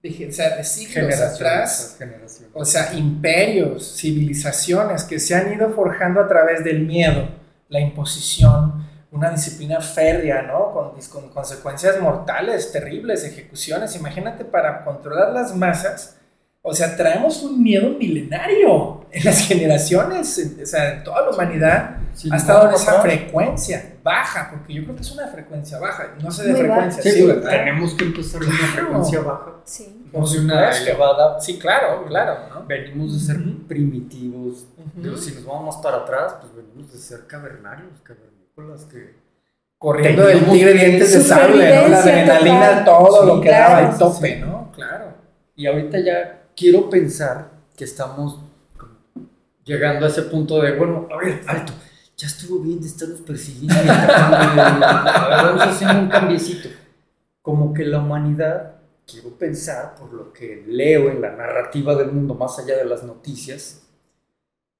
de, 0.03 0.27
o 0.27 0.31
sea, 0.31 0.57
de 0.57 0.63
siglos 0.63 1.19
atrás. 1.21 1.97
O 2.53 2.65
sea, 2.65 2.93
imperios, 2.93 3.95
civilizaciones 3.97 5.03
que 5.03 5.17
se 5.19 5.33
han 5.33 5.53
ido 5.53 5.69
forjando 5.71 6.19
a 6.19 6.27
través 6.27 6.63
del 6.63 6.81
miedo, 6.85 7.27
la 7.69 7.79
imposición, 7.79 8.85
una 9.11 9.29
disciplina 9.31 9.79
férrea, 9.79 10.41
¿no? 10.41 10.73
Con, 10.73 10.99
con 11.09 11.29
consecuencias 11.29 11.99
mortales, 12.01 12.71
terribles, 12.73 13.23
ejecuciones. 13.23 13.95
Imagínate 13.95 14.43
para 14.43 14.83
controlar 14.83 15.31
las 15.31 15.55
masas. 15.55 16.17
O 16.67 16.73
sea, 16.73 16.97
traemos 16.97 17.43
un 17.43 17.61
miedo 17.61 17.91
milenario 17.91 19.05
en 19.11 19.23
las 19.23 19.39
generaciones, 19.47 20.37
en- 20.39 20.63
o 20.63 20.65
sea, 20.65 20.93
en 20.95 21.03
toda 21.03 21.21
la 21.21 21.29
humanidad 21.29 21.97
Sí, 22.13 22.27
ha 22.31 22.37
estado 22.37 22.69
en 22.69 22.75
esa 22.75 23.01
frecuencia 23.01 23.93
baja, 24.01 24.49
porque 24.51 24.73
yo 24.73 24.83
creo 24.83 24.95
que 24.95 25.01
es 25.03 25.11
una 25.11 25.27
frecuencia 25.27 25.77
baja, 25.79 26.15
no 26.23 26.31
sé 26.31 26.43
de 26.43 26.51
Muy 26.53 26.61
frecuencia, 26.61 27.03
Sí, 27.03 27.11
sí, 27.11 27.21
pero 27.23 27.35
¿verdad? 27.35 27.49
tenemos 27.51 27.93
que 27.93 28.05
empezar 28.05 28.41
en 28.41 28.47
una 28.47 28.57
Claro. 28.57 28.73
frecuencia 28.73 29.19
baja. 29.21 29.51
Sí. 29.65 30.07
Por 30.11 30.29
de 30.29 30.39
una 30.39 30.53
supuesto. 30.73 30.83
elevada. 30.89 31.39
Sí, 31.41 31.59
claro, 31.59 32.05
claro, 32.07 32.37
¿no? 32.53 32.65
Venimos 32.65 33.13
de 33.13 33.19
ser 33.33 33.41
Ujú. 33.41 33.67
primitivos. 33.67 34.65
Ujú. 34.77 35.01
Digo, 35.03 35.17
si 35.17 35.35
nos 35.35 35.45
vamos 35.45 35.75
para 35.83 35.97
atrás, 35.97 36.35
pues 36.41 36.55
venimos 36.55 36.91
de 36.91 36.97
ser 36.97 37.27
cavernarios, 37.27 38.01
cavernícolas 38.01 38.85
que 38.85 39.23
Corriendo 39.77 40.25
del 40.25 40.45
tigre 40.45 40.73
dientes 40.73 41.13
de 41.13 41.19
sable, 41.21 41.75
¿no? 41.75 41.87
La 41.89 41.99
adrenalina, 41.99 42.85
todo 42.85 43.21
Sí, 43.21 43.27
lo 43.27 43.41
que 43.41 43.49
claro, 43.49 43.75
daba 43.75 43.91
el 43.91 43.97
tope, 43.99 44.35
sí. 44.35 44.41
¿no? 44.41 44.71
Claro. 44.73 45.05
Y 45.55 45.67
ahorita 45.67 45.99
ya 45.99 46.41
quiero 46.55 46.89
pensar 46.89 47.51
que 47.75 47.83
estamos 47.83 48.39
llegando 49.63 50.05
a 50.05 50.09
ese 50.09 50.23
punto 50.23 50.61
de, 50.61 50.77
bueno, 50.77 51.07
a 51.11 51.17
ver, 51.17 51.41
alto, 51.47 51.73
ya 52.17 52.27
estuvo 52.27 52.59
bien 52.59 52.79
de 52.79 52.87
estarnos 52.87 53.21
persiguiendo 53.21 53.75
y 53.75 53.89
a 53.89 55.27
ver, 55.29 55.45
vamos 55.45 55.61
haciendo 55.63 56.01
un 56.01 56.09
cambiecito. 56.09 56.69
Como 57.41 57.73
que 57.73 57.85
la 57.85 57.99
humanidad 57.99 58.75
quiero 59.05 59.29
pensar, 59.37 59.95
por 59.95 60.13
lo 60.13 60.33
que 60.33 60.63
leo 60.67 61.09
en 61.09 61.21
la 61.21 61.31
narrativa 61.31 61.95
del 61.95 62.11
mundo, 62.11 62.35
más 62.35 62.57
allá 62.57 62.77
de 62.77 62.85
las 62.85 63.03
noticias, 63.03 63.81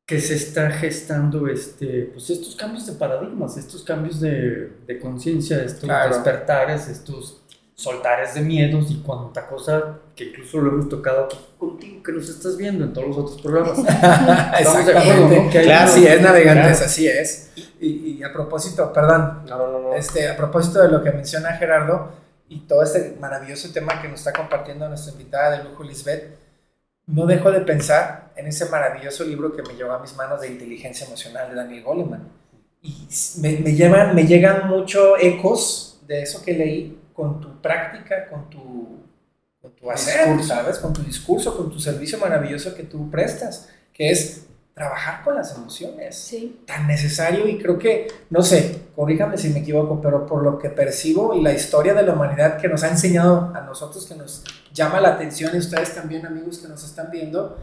que 0.05 0.20
se 0.20 0.36
está 0.36 0.70
gestando 0.72 1.48
este, 1.48 2.12
pues 2.13 2.29
estos 2.29 2.55
cambios 2.55 2.86
de 2.86 2.94
paradigmas, 2.94 3.58
estos 3.58 3.84
cambios 3.84 4.20
de, 4.20 4.72
de 4.86 5.00
conciencia, 5.00 5.63
estos 5.63 5.89
despertares, 5.89 6.88
estos 6.88 7.41
soltares 7.75 8.34
de 8.34 8.41
miedos 8.41 8.89
y 8.89 9.01
cuanta 9.01 9.46
cosa 9.48 10.00
que 10.15 10.25
incluso 10.25 10.60
lo 10.60 10.72
hemos 10.72 10.89
tocado 10.89 11.25
aquí 11.25 11.38
contigo, 11.60 12.01
que 12.01 12.12
nos 12.13 12.29
estás 12.29 12.55
viendo 12.55 12.86
en 12.86 12.94
todos 12.94 13.08
los 13.10 13.17
otros 13.17 13.41
programas. 13.41 13.77
Estamos 14.60 14.86
de 14.86 14.98
acuerdo, 14.98 15.27
¿no? 15.27 15.50
Que 15.50 15.62
claro, 15.63 15.91
así 15.91 16.08
es, 16.08 16.22
navegantes, 16.22 16.82
así 16.82 17.08
es. 17.08 17.51
Y, 17.82 17.88
y, 18.17 18.24
a 18.24 18.32
propósito, 18.32 18.94
perdón, 18.94 19.41
no, 19.46 19.58
no, 19.58 19.79
no, 19.79 19.94
Este, 19.94 20.29
a 20.29 20.38
propósito 20.38 20.82
de 20.82 20.89
lo 20.89 21.03
que 21.03 21.12
menciona 21.12 21.58
Gerardo 21.58 22.13
y 22.48 22.62
todo 22.62 22.82
este 22.82 23.17
maravilloso 23.20 23.72
tema 23.74 24.01
que 24.01 24.08
nos 24.08 24.20
está 24.20 24.32
compartiendo 24.32 24.88
nuestra 24.88 25.12
invitada 25.12 25.58
de 25.58 25.65
lujo, 25.65 25.84
Lisbeth, 25.84 26.38
no 27.08 27.25
dejo 27.25 27.51
de 27.51 27.62
pensar 27.62 28.32
en 28.38 28.48
ese 28.48 28.70
maravilloso 28.70 29.25
libro 29.25 29.53
que 29.53 29.62
me 29.63 29.74
llegó 29.74 29.91
a 29.91 30.00
mis 30.00 30.15
manos 30.15 30.39
de 30.39 30.48
inteligencia 30.48 31.05
emocional 31.05 31.50
de 31.50 31.55
Daniel 31.55 31.84
Goleman. 31.84 32.29
Y 32.82 33.08
me, 33.41 33.58
me, 33.58 33.74
llevan, 33.74 34.15
me 34.15 34.25
llegan 34.25 34.70
mucho 34.70 35.17
ecos 35.17 36.00
de 36.08 36.22
eso 36.22 36.41
que 36.44 36.53
leí 36.53 37.00
con 37.15 37.39
tu 37.39 37.62
práctica, 37.62 38.27
con 38.29 38.50
tu, 38.50 39.00
con 39.62 39.72
tu 39.72 39.89
hacer, 39.89 40.43
¿sabes? 40.43 40.77
Con 40.77 40.91
tu 40.91 41.01
discurso, 41.01 41.55
con 41.55 41.72
tu 41.72 41.79
servicio 41.79 42.19
maravilloso 42.19 42.75
que 42.75 42.84
tú 42.84 43.10
prestas, 43.10 43.69
que 43.93 44.12
es 44.12 44.45
trabajar 44.74 45.24
con 45.24 45.36
las 45.36 45.55
emociones. 45.55 46.17
Sí. 46.17 46.60
Tan 46.67 46.86
necesario 46.86 47.48
y 47.48 47.57
creo 47.57 47.79
que, 47.79 48.07
no 48.29 48.41
sé, 48.41 48.81
corríjame 48.93 49.38
si 49.38 49.50
me 49.50 49.60
equivoco, 49.60 50.01
pero 50.01 50.25
por 50.25 50.43
lo 50.43 50.60
que 50.60 50.69
percibo 50.69 51.34
y 51.34 51.41
la 51.41 51.53
historia 51.53 51.93
de 51.93 52.03
la 52.03 52.13
humanidad 52.13 52.57
que 52.57 52.67
nos 52.67 52.84
ha 52.84 52.89
enseñado 52.89 53.53
a 53.55 53.62
nosotros, 53.62 54.05
que 54.05 54.15
nos 54.15 54.43
llama 54.74 55.00
la 55.00 55.13
atención 55.13 55.55
y 55.55 55.60
ustedes 55.60 55.95
también, 55.95 56.25
amigos 56.25 56.60
que 56.60 56.67
nos 56.67 56.84
están 56.84 57.10
viendo, 57.10 57.57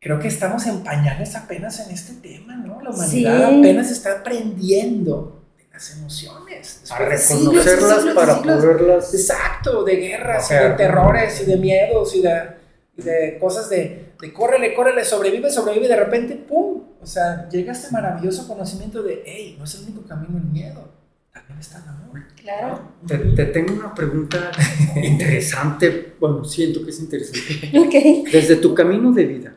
creo 0.00 0.18
que 0.18 0.26
estamos 0.26 0.66
en 0.66 0.82
pañales 0.82 1.36
apenas 1.36 1.78
en 1.86 1.94
este 1.94 2.14
tema, 2.14 2.56
¿no? 2.56 2.82
La 2.82 2.90
humanidad 2.90 3.44
apenas 3.44 3.92
está 3.92 4.18
aprendiendo 4.18 5.45
las 5.76 5.94
emociones. 5.94 6.90
A 6.90 6.98
reconocerlas 6.98 8.04
para 8.14 8.40
poderlas. 8.40 9.12
Exacto, 9.12 9.84
de 9.84 9.96
guerras, 9.96 10.50
y 10.50 10.54
de 10.54 10.70
terrores, 10.70 11.42
y 11.42 11.44
de 11.44 11.56
miedos, 11.58 12.14
y 12.14 12.22
de, 12.22 13.36
cosas 13.38 13.68
de, 13.68 14.14
de 14.18 14.32
córrele, 14.32 14.74
córrele, 14.74 15.04
sobrevive, 15.04 15.50
sobrevive, 15.50 15.84
y 15.84 15.88
de 15.88 15.96
repente, 15.96 16.34
¡pum! 16.36 16.82
O 17.02 17.06
sea, 17.06 17.46
llega 17.50 17.72
este 17.72 17.92
maravilloso 17.92 18.48
conocimiento 18.48 19.02
de, 19.02 19.22
hey, 19.26 19.56
no 19.58 19.64
es 19.64 19.74
el 19.74 19.82
único 19.82 20.06
camino 20.06 20.38
el 20.38 20.44
miedo, 20.44 20.88
también 21.30 21.58
está 21.58 21.82
el 21.82 21.90
amor. 21.90 22.22
Claro. 22.40 22.80
Te, 23.06 23.18
te 23.18 23.44
tengo 23.44 23.74
una 23.74 23.94
pregunta 23.94 24.50
interesante, 24.96 26.14
bueno, 26.18 26.42
siento 26.42 26.82
que 26.82 26.90
es 26.90 27.00
interesante. 27.00 27.78
Ok. 27.78 28.32
Desde 28.32 28.56
tu 28.56 28.74
camino 28.74 29.12
de 29.12 29.26
vida, 29.26 29.54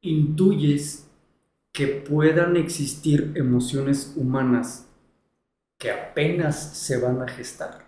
¿intuyes 0.00 1.04
que 1.70 1.86
puedan 1.86 2.56
existir 2.56 3.32
emociones 3.34 4.14
humanas 4.16 4.86
que 5.84 5.90
apenas 5.90 6.56
se 6.56 6.96
van 6.96 7.20
a 7.20 7.28
gestar. 7.28 7.84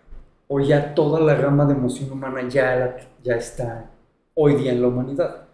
O 0.49 0.61
ya 0.61 0.95
toda 0.95 1.19
la 1.19 1.35
gama 1.35 1.65
de 1.65 1.73
emoción 1.73 2.13
humana 2.13 2.47
ya, 2.47 2.95
ya 3.25 3.37
está 3.37 3.91
hoy 4.35 4.57
día 4.57 4.73
en 4.73 4.83
la 4.83 4.89
humanidad. 4.89 5.49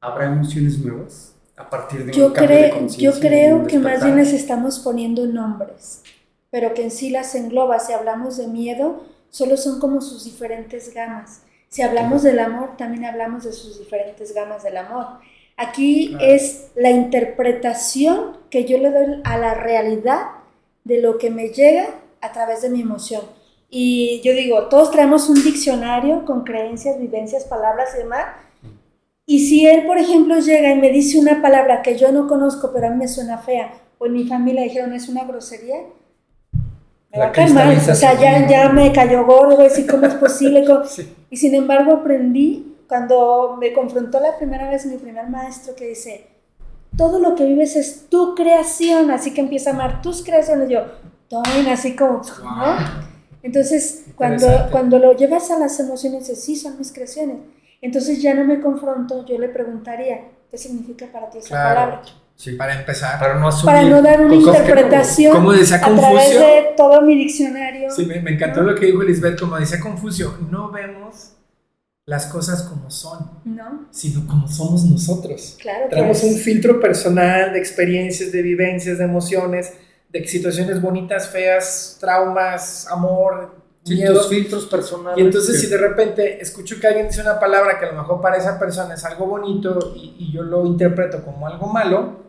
¿Habrá 0.00 0.24
emociones 0.24 0.78
nuevas 0.78 1.36
a 1.58 1.68
partir 1.68 2.06
de 2.06 2.12
yo 2.14 2.28
un 2.28 2.32
cambio 2.32 2.56
de 2.56 2.70
conciencia? 2.70 3.10
Yo 3.10 3.20
creo 3.20 3.66
que 3.66 3.78
más 3.78 4.02
bien 4.02 4.16
les 4.16 4.32
estamos 4.32 4.78
poniendo 4.78 5.26
nombres, 5.26 6.02
pero 6.48 6.72
que 6.72 6.84
en 6.84 6.90
sí 6.90 7.10
las 7.10 7.34
engloba. 7.34 7.78
Si 7.78 7.92
hablamos 7.92 8.38
de 8.38 8.46
miedo, 8.46 9.04
solo 9.28 9.58
son 9.58 9.78
como 9.78 10.00
sus 10.00 10.24
diferentes 10.24 10.94
gamas. 10.94 11.42
Si 11.68 11.82
hablamos 11.82 12.22
del 12.22 12.38
amor, 12.38 12.78
también 12.78 13.04
hablamos 13.04 13.44
de 13.44 13.52
sus 13.52 13.78
diferentes 13.78 14.34
gamas 14.34 14.62
del 14.62 14.78
amor. 14.78 15.18
Aquí 15.58 16.16
es 16.18 16.70
la 16.76 16.90
interpretación 16.90 18.38
que 18.48 18.64
yo 18.64 18.78
le 18.78 18.90
doy 18.90 19.20
a 19.22 19.36
la 19.36 19.52
realidad 19.52 20.43
de 20.84 21.00
lo 21.00 21.18
que 21.18 21.30
me 21.30 21.48
llega 21.48 21.88
a 22.20 22.32
través 22.32 22.62
de 22.62 22.70
mi 22.70 22.82
emoción. 22.82 23.22
Y 23.68 24.20
yo 24.22 24.32
digo, 24.32 24.68
todos 24.68 24.90
traemos 24.90 25.28
un 25.28 25.42
diccionario 25.42 26.24
con 26.24 26.44
creencias, 26.44 26.98
vivencias, 26.98 27.44
palabras 27.44 27.90
y 27.94 28.02
demás. 28.02 28.26
Y 29.26 29.46
si 29.46 29.66
él, 29.66 29.86
por 29.86 29.98
ejemplo, 29.98 30.38
llega 30.38 30.70
y 30.70 30.78
me 30.78 30.90
dice 30.90 31.18
una 31.18 31.42
palabra 31.42 31.82
que 31.82 31.96
yo 31.96 32.12
no 32.12 32.28
conozco, 32.28 32.70
pero 32.72 32.86
a 32.86 32.90
mí 32.90 32.96
me 32.96 33.08
suena 33.08 33.38
fea, 33.38 33.72
o 33.98 34.06
en 34.06 34.12
mi 34.12 34.24
familia 34.24 34.62
dijeron 34.62 34.92
es 34.92 35.08
una 35.08 35.24
grosería, 35.24 35.76
me 37.10 37.18
va 37.18 37.26
a 37.26 37.32
caer 37.32 37.50
mal. 37.50 37.76
O 37.76 37.94
sea, 37.94 38.18
ya, 38.20 38.46
ya 38.46 38.68
me 38.68 38.92
cayó 38.92 39.24
gordo, 39.24 39.56
decir 39.56 39.86
cómo 39.90 40.06
es 40.06 40.14
posible. 40.14 40.64
Y 41.30 41.36
sin 41.36 41.54
embargo 41.54 41.94
aprendí, 41.94 42.76
cuando 42.86 43.56
me 43.58 43.72
confrontó 43.72 44.20
la 44.20 44.36
primera 44.38 44.70
vez 44.70 44.86
mi 44.86 44.98
primer 44.98 45.28
maestro 45.28 45.74
que 45.74 45.88
dice, 45.88 46.28
todo 46.96 47.18
lo 47.18 47.34
que 47.34 47.44
vives 47.44 47.76
es 47.76 48.08
tu 48.08 48.34
creación, 48.34 49.10
así 49.10 49.32
que 49.34 49.40
empieza 49.40 49.70
a 49.70 49.74
amar 49.74 50.02
tus 50.02 50.22
creaciones. 50.22 50.68
Yo, 50.68 50.84
tomen 51.28 51.66
así 51.68 51.96
como, 51.96 52.22
¿no? 52.42 52.76
Entonces, 53.42 54.04
cuando, 54.14 54.46
cuando 54.70 54.98
lo 54.98 55.16
llevas 55.16 55.50
a 55.50 55.58
las 55.58 55.78
emociones, 55.80 56.20
dices, 56.20 56.42
sí, 56.42 56.56
son 56.56 56.78
mis 56.78 56.92
creaciones. 56.92 57.36
Entonces 57.82 58.22
ya 58.22 58.34
no 58.34 58.44
me 58.44 58.60
confronto, 58.60 59.26
yo 59.26 59.38
le 59.38 59.48
preguntaría, 59.48 60.28
¿qué 60.50 60.56
significa 60.56 61.06
para 61.12 61.28
ti 61.28 61.38
esa 61.38 61.54
palabra? 61.54 62.02
Sí, 62.34 62.52
para 62.52 62.78
empezar. 62.78 63.18
Para 63.18 63.34
no, 63.38 63.50
para 63.64 63.82
no 63.82 64.02
dar 64.02 64.24
una 64.24 64.34
interpretación 64.34 65.36
como, 65.36 65.52
decía 65.52 65.76
a 65.76 65.94
través 65.94 66.30
de 66.30 66.74
todo 66.76 67.02
mi 67.02 67.16
diccionario. 67.16 67.90
Sí, 67.90 68.06
me, 68.06 68.16
encantó 68.16 68.62
lo 68.62 68.74
que 68.74 68.86
dijo 68.86 69.02
Lisbeth, 69.02 69.38
como 69.38 69.56
decía 69.56 69.78
Confucio, 69.78 70.34
no 70.50 70.70
vemos 70.70 71.33
las 72.06 72.26
cosas 72.26 72.62
como 72.62 72.90
son, 72.90 73.30
no. 73.44 73.86
sino 73.90 74.26
como 74.26 74.46
somos 74.46 74.84
nosotros. 74.84 75.56
Claro, 75.60 75.86
Tenemos 75.88 76.22
un 76.22 76.34
filtro 76.34 76.78
personal 76.78 77.52
de 77.52 77.58
experiencias, 77.58 78.30
de 78.30 78.42
vivencias, 78.42 78.98
de 78.98 79.04
emociones, 79.04 79.72
de 80.10 80.26
situaciones 80.26 80.82
bonitas, 80.82 81.28
feas, 81.28 81.96
traumas, 81.98 82.86
amor, 82.88 83.54
sí, 83.84 83.94
miedos. 83.94 84.28
filtros 84.28 84.66
personales. 84.66 85.18
Y 85.18 85.22
entonces 85.22 85.60
si 85.60 85.66
de 85.66 85.78
repente 85.78 86.42
escucho 86.42 86.78
que 86.78 86.86
alguien 86.86 87.08
dice 87.08 87.22
una 87.22 87.40
palabra 87.40 87.78
que 87.78 87.86
a 87.86 87.92
lo 87.92 88.02
mejor 88.02 88.20
para 88.20 88.36
esa 88.36 88.58
persona 88.58 88.94
es 88.94 89.04
algo 89.04 89.26
bonito 89.26 89.94
y, 89.96 90.30
yo 90.30 90.42
lo 90.42 90.66
interpreto 90.66 91.24
como 91.24 91.46
algo 91.46 91.68
malo, 91.68 92.24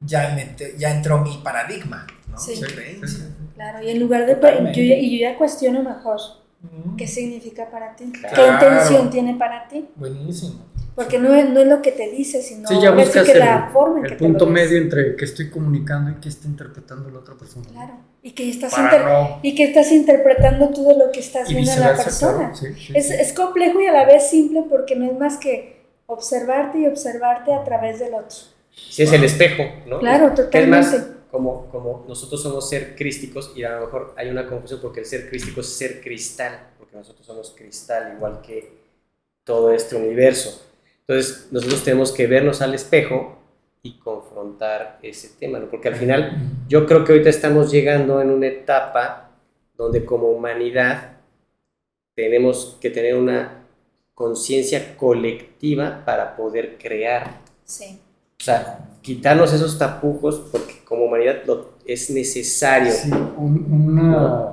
ya, 0.00 0.36
ya 0.78 0.94
entró 0.94 1.18
mi 1.18 1.38
paradigma, 1.38 2.06
¿no? 2.28 2.38
Sí. 2.38 2.60
Claro, 3.54 3.82
y 3.82 3.90
en 3.90 3.98
lugar 3.98 4.26
de... 4.26 4.38
Yo, 4.72 4.82
y 4.82 5.18
yo 5.18 5.28
ya 5.28 5.36
cuestiono 5.36 5.82
mejor 5.82 6.20
¿Qué 6.96 7.06
significa 7.06 7.70
para 7.70 7.94
ti? 7.96 8.12
¿Qué 8.12 8.46
intención 8.46 9.10
tiene 9.10 9.34
para 9.34 9.68
ti? 9.68 9.88
Buenísimo. 9.96 10.66
Porque 10.94 11.18
no 11.18 11.34
es, 11.34 11.50
no 11.50 11.60
es 11.60 11.66
lo 11.66 11.82
que 11.82 11.92
te 11.92 12.10
dice, 12.10 12.40
sino 12.40 12.66
sí, 12.66 12.76
ya 12.80 12.90
buscas 12.90 13.26
que 13.26 13.38
la 13.38 13.68
forma 13.70 13.98
en 13.98 14.06
el 14.06 14.16
punto 14.16 14.46
medio 14.46 14.78
entre 14.78 15.14
que 15.14 15.26
estoy 15.26 15.50
comunicando 15.50 16.10
y 16.10 16.14
que 16.14 16.30
está 16.30 16.48
interpretando 16.48 17.10
la 17.10 17.18
otra 17.18 17.34
persona. 17.34 17.66
Claro, 17.70 17.98
y 18.22 18.32
que 18.32 18.48
estás, 18.48 18.74
y 19.42 19.54
que 19.54 19.64
estás 19.64 19.92
interpretando 19.92 20.70
todo 20.70 20.98
lo 20.98 21.12
que 21.12 21.20
estás 21.20 21.50
viendo 21.50 21.70
en 21.70 21.80
la 21.80 21.96
persona. 21.96 22.52
es, 22.94 23.10
es 23.10 23.32
complejo 23.34 23.78
y 23.82 23.86
a 23.86 23.92
la 23.92 24.06
vez 24.06 24.30
simple 24.30 24.64
porque 24.70 24.96
no 24.96 25.04
es 25.04 25.18
más 25.18 25.36
que 25.36 25.84
observarte 26.06 26.78
y 26.78 26.86
observarte 26.86 27.52
a 27.52 27.62
través 27.62 27.98
del 27.98 28.14
otro. 28.14 28.36
Sí, 28.70 29.02
es 29.02 29.12
el 29.12 29.24
espejo, 29.24 29.64
¿no? 29.86 29.98
Claro, 29.98 30.32
totalmente 30.32 31.15
como, 31.36 31.66
como 31.66 32.06
nosotros 32.08 32.42
somos 32.42 32.66
ser 32.66 32.96
crísticos 32.96 33.52
y 33.54 33.62
a 33.62 33.72
lo 33.78 33.86
mejor 33.86 34.14
hay 34.16 34.30
una 34.30 34.46
confusión 34.46 34.80
porque 34.80 35.00
el 35.00 35.06
ser 35.06 35.28
crístico 35.28 35.60
es 35.60 35.66
ser 35.68 36.00
cristal, 36.00 36.70
porque 36.78 36.96
nosotros 36.96 37.26
somos 37.26 37.50
cristal 37.54 38.14
igual 38.16 38.40
que 38.40 38.72
todo 39.44 39.70
este 39.70 39.96
universo. 39.96 40.66
Entonces 41.00 41.48
nosotros 41.50 41.84
tenemos 41.84 42.10
que 42.10 42.26
vernos 42.26 42.62
al 42.62 42.74
espejo 42.74 43.36
y 43.82 43.98
confrontar 43.98 44.98
ese 45.02 45.28
tema, 45.38 45.58
¿no? 45.58 45.68
porque 45.68 45.88
al 45.88 45.96
final 45.96 46.38
yo 46.68 46.86
creo 46.86 47.04
que 47.04 47.12
ahorita 47.12 47.28
estamos 47.28 47.70
llegando 47.70 48.22
en 48.22 48.30
una 48.30 48.46
etapa 48.46 49.32
donde 49.76 50.06
como 50.06 50.30
humanidad 50.30 51.18
tenemos 52.14 52.78
que 52.80 52.88
tener 52.88 53.14
una 53.14 53.66
conciencia 54.14 54.96
colectiva 54.96 56.02
para 56.06 56.34
poder 56.34 56.78
crear. 56.78 57.42
Sí. 57.62 58.00
O 58.40 58.42
sea, 58.42 58.88
quitarnos 59.06 59.52
esos 59.52 59.78
tapujos 59.78 60.48
porque 60.50 60.80
como 60.84 61.04
humanidad 61.04 61.36
es 61.86 62.10
necesario. 62.10 62.90
Sí, 62.90 63.08
una... 63.36 64.52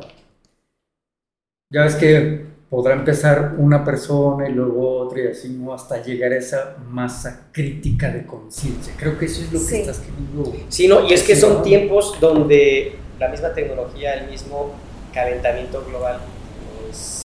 Ya 1.72 1.86
ves 1.86 1.96
que 1.96 2.46
podrá 2.70 2.94
empezar 2.94 3.56
una 3.58 3.84
persona 3.84 4.48
y 4.48 4.52
luego 4.52 5.00
otra 5.00 5.24
y 5.24 5.28
así, 5.30 5.50
¿no? 5.50 5.74
Hasta 5.74 6.04
llegar 6.04 6.34
a 6.34 6.38
esa 6.38 6.78
masa 6.88 7.48
crítica 7.52 8.12
de 8.12 8.28
conciencia. 8.28 8.94
Creo 8.96 9.18
que 9.18 9.26
eso 9.26 9.42
es 9.42 9.52
lo 9.52 9.68
que 9.68 9.82
estás 9.82 10.00
queriendo. 10.00 10.54
Sí, 10.70 10.88
no, 10.88 11.04
y 11.04 11.14
es 11.14 11.24
que 11.24 11.36
son 11.36 11.64
tiempos 11.64 12.20
donde 12.20 12.96
la 13.20 13.30
misma 13.30 13.54
tecnología, 13.54 14.14
el 14.14 14.30
mismo 14.30 14.72
calentamiento 15.12 15.84
global 15.84 16.20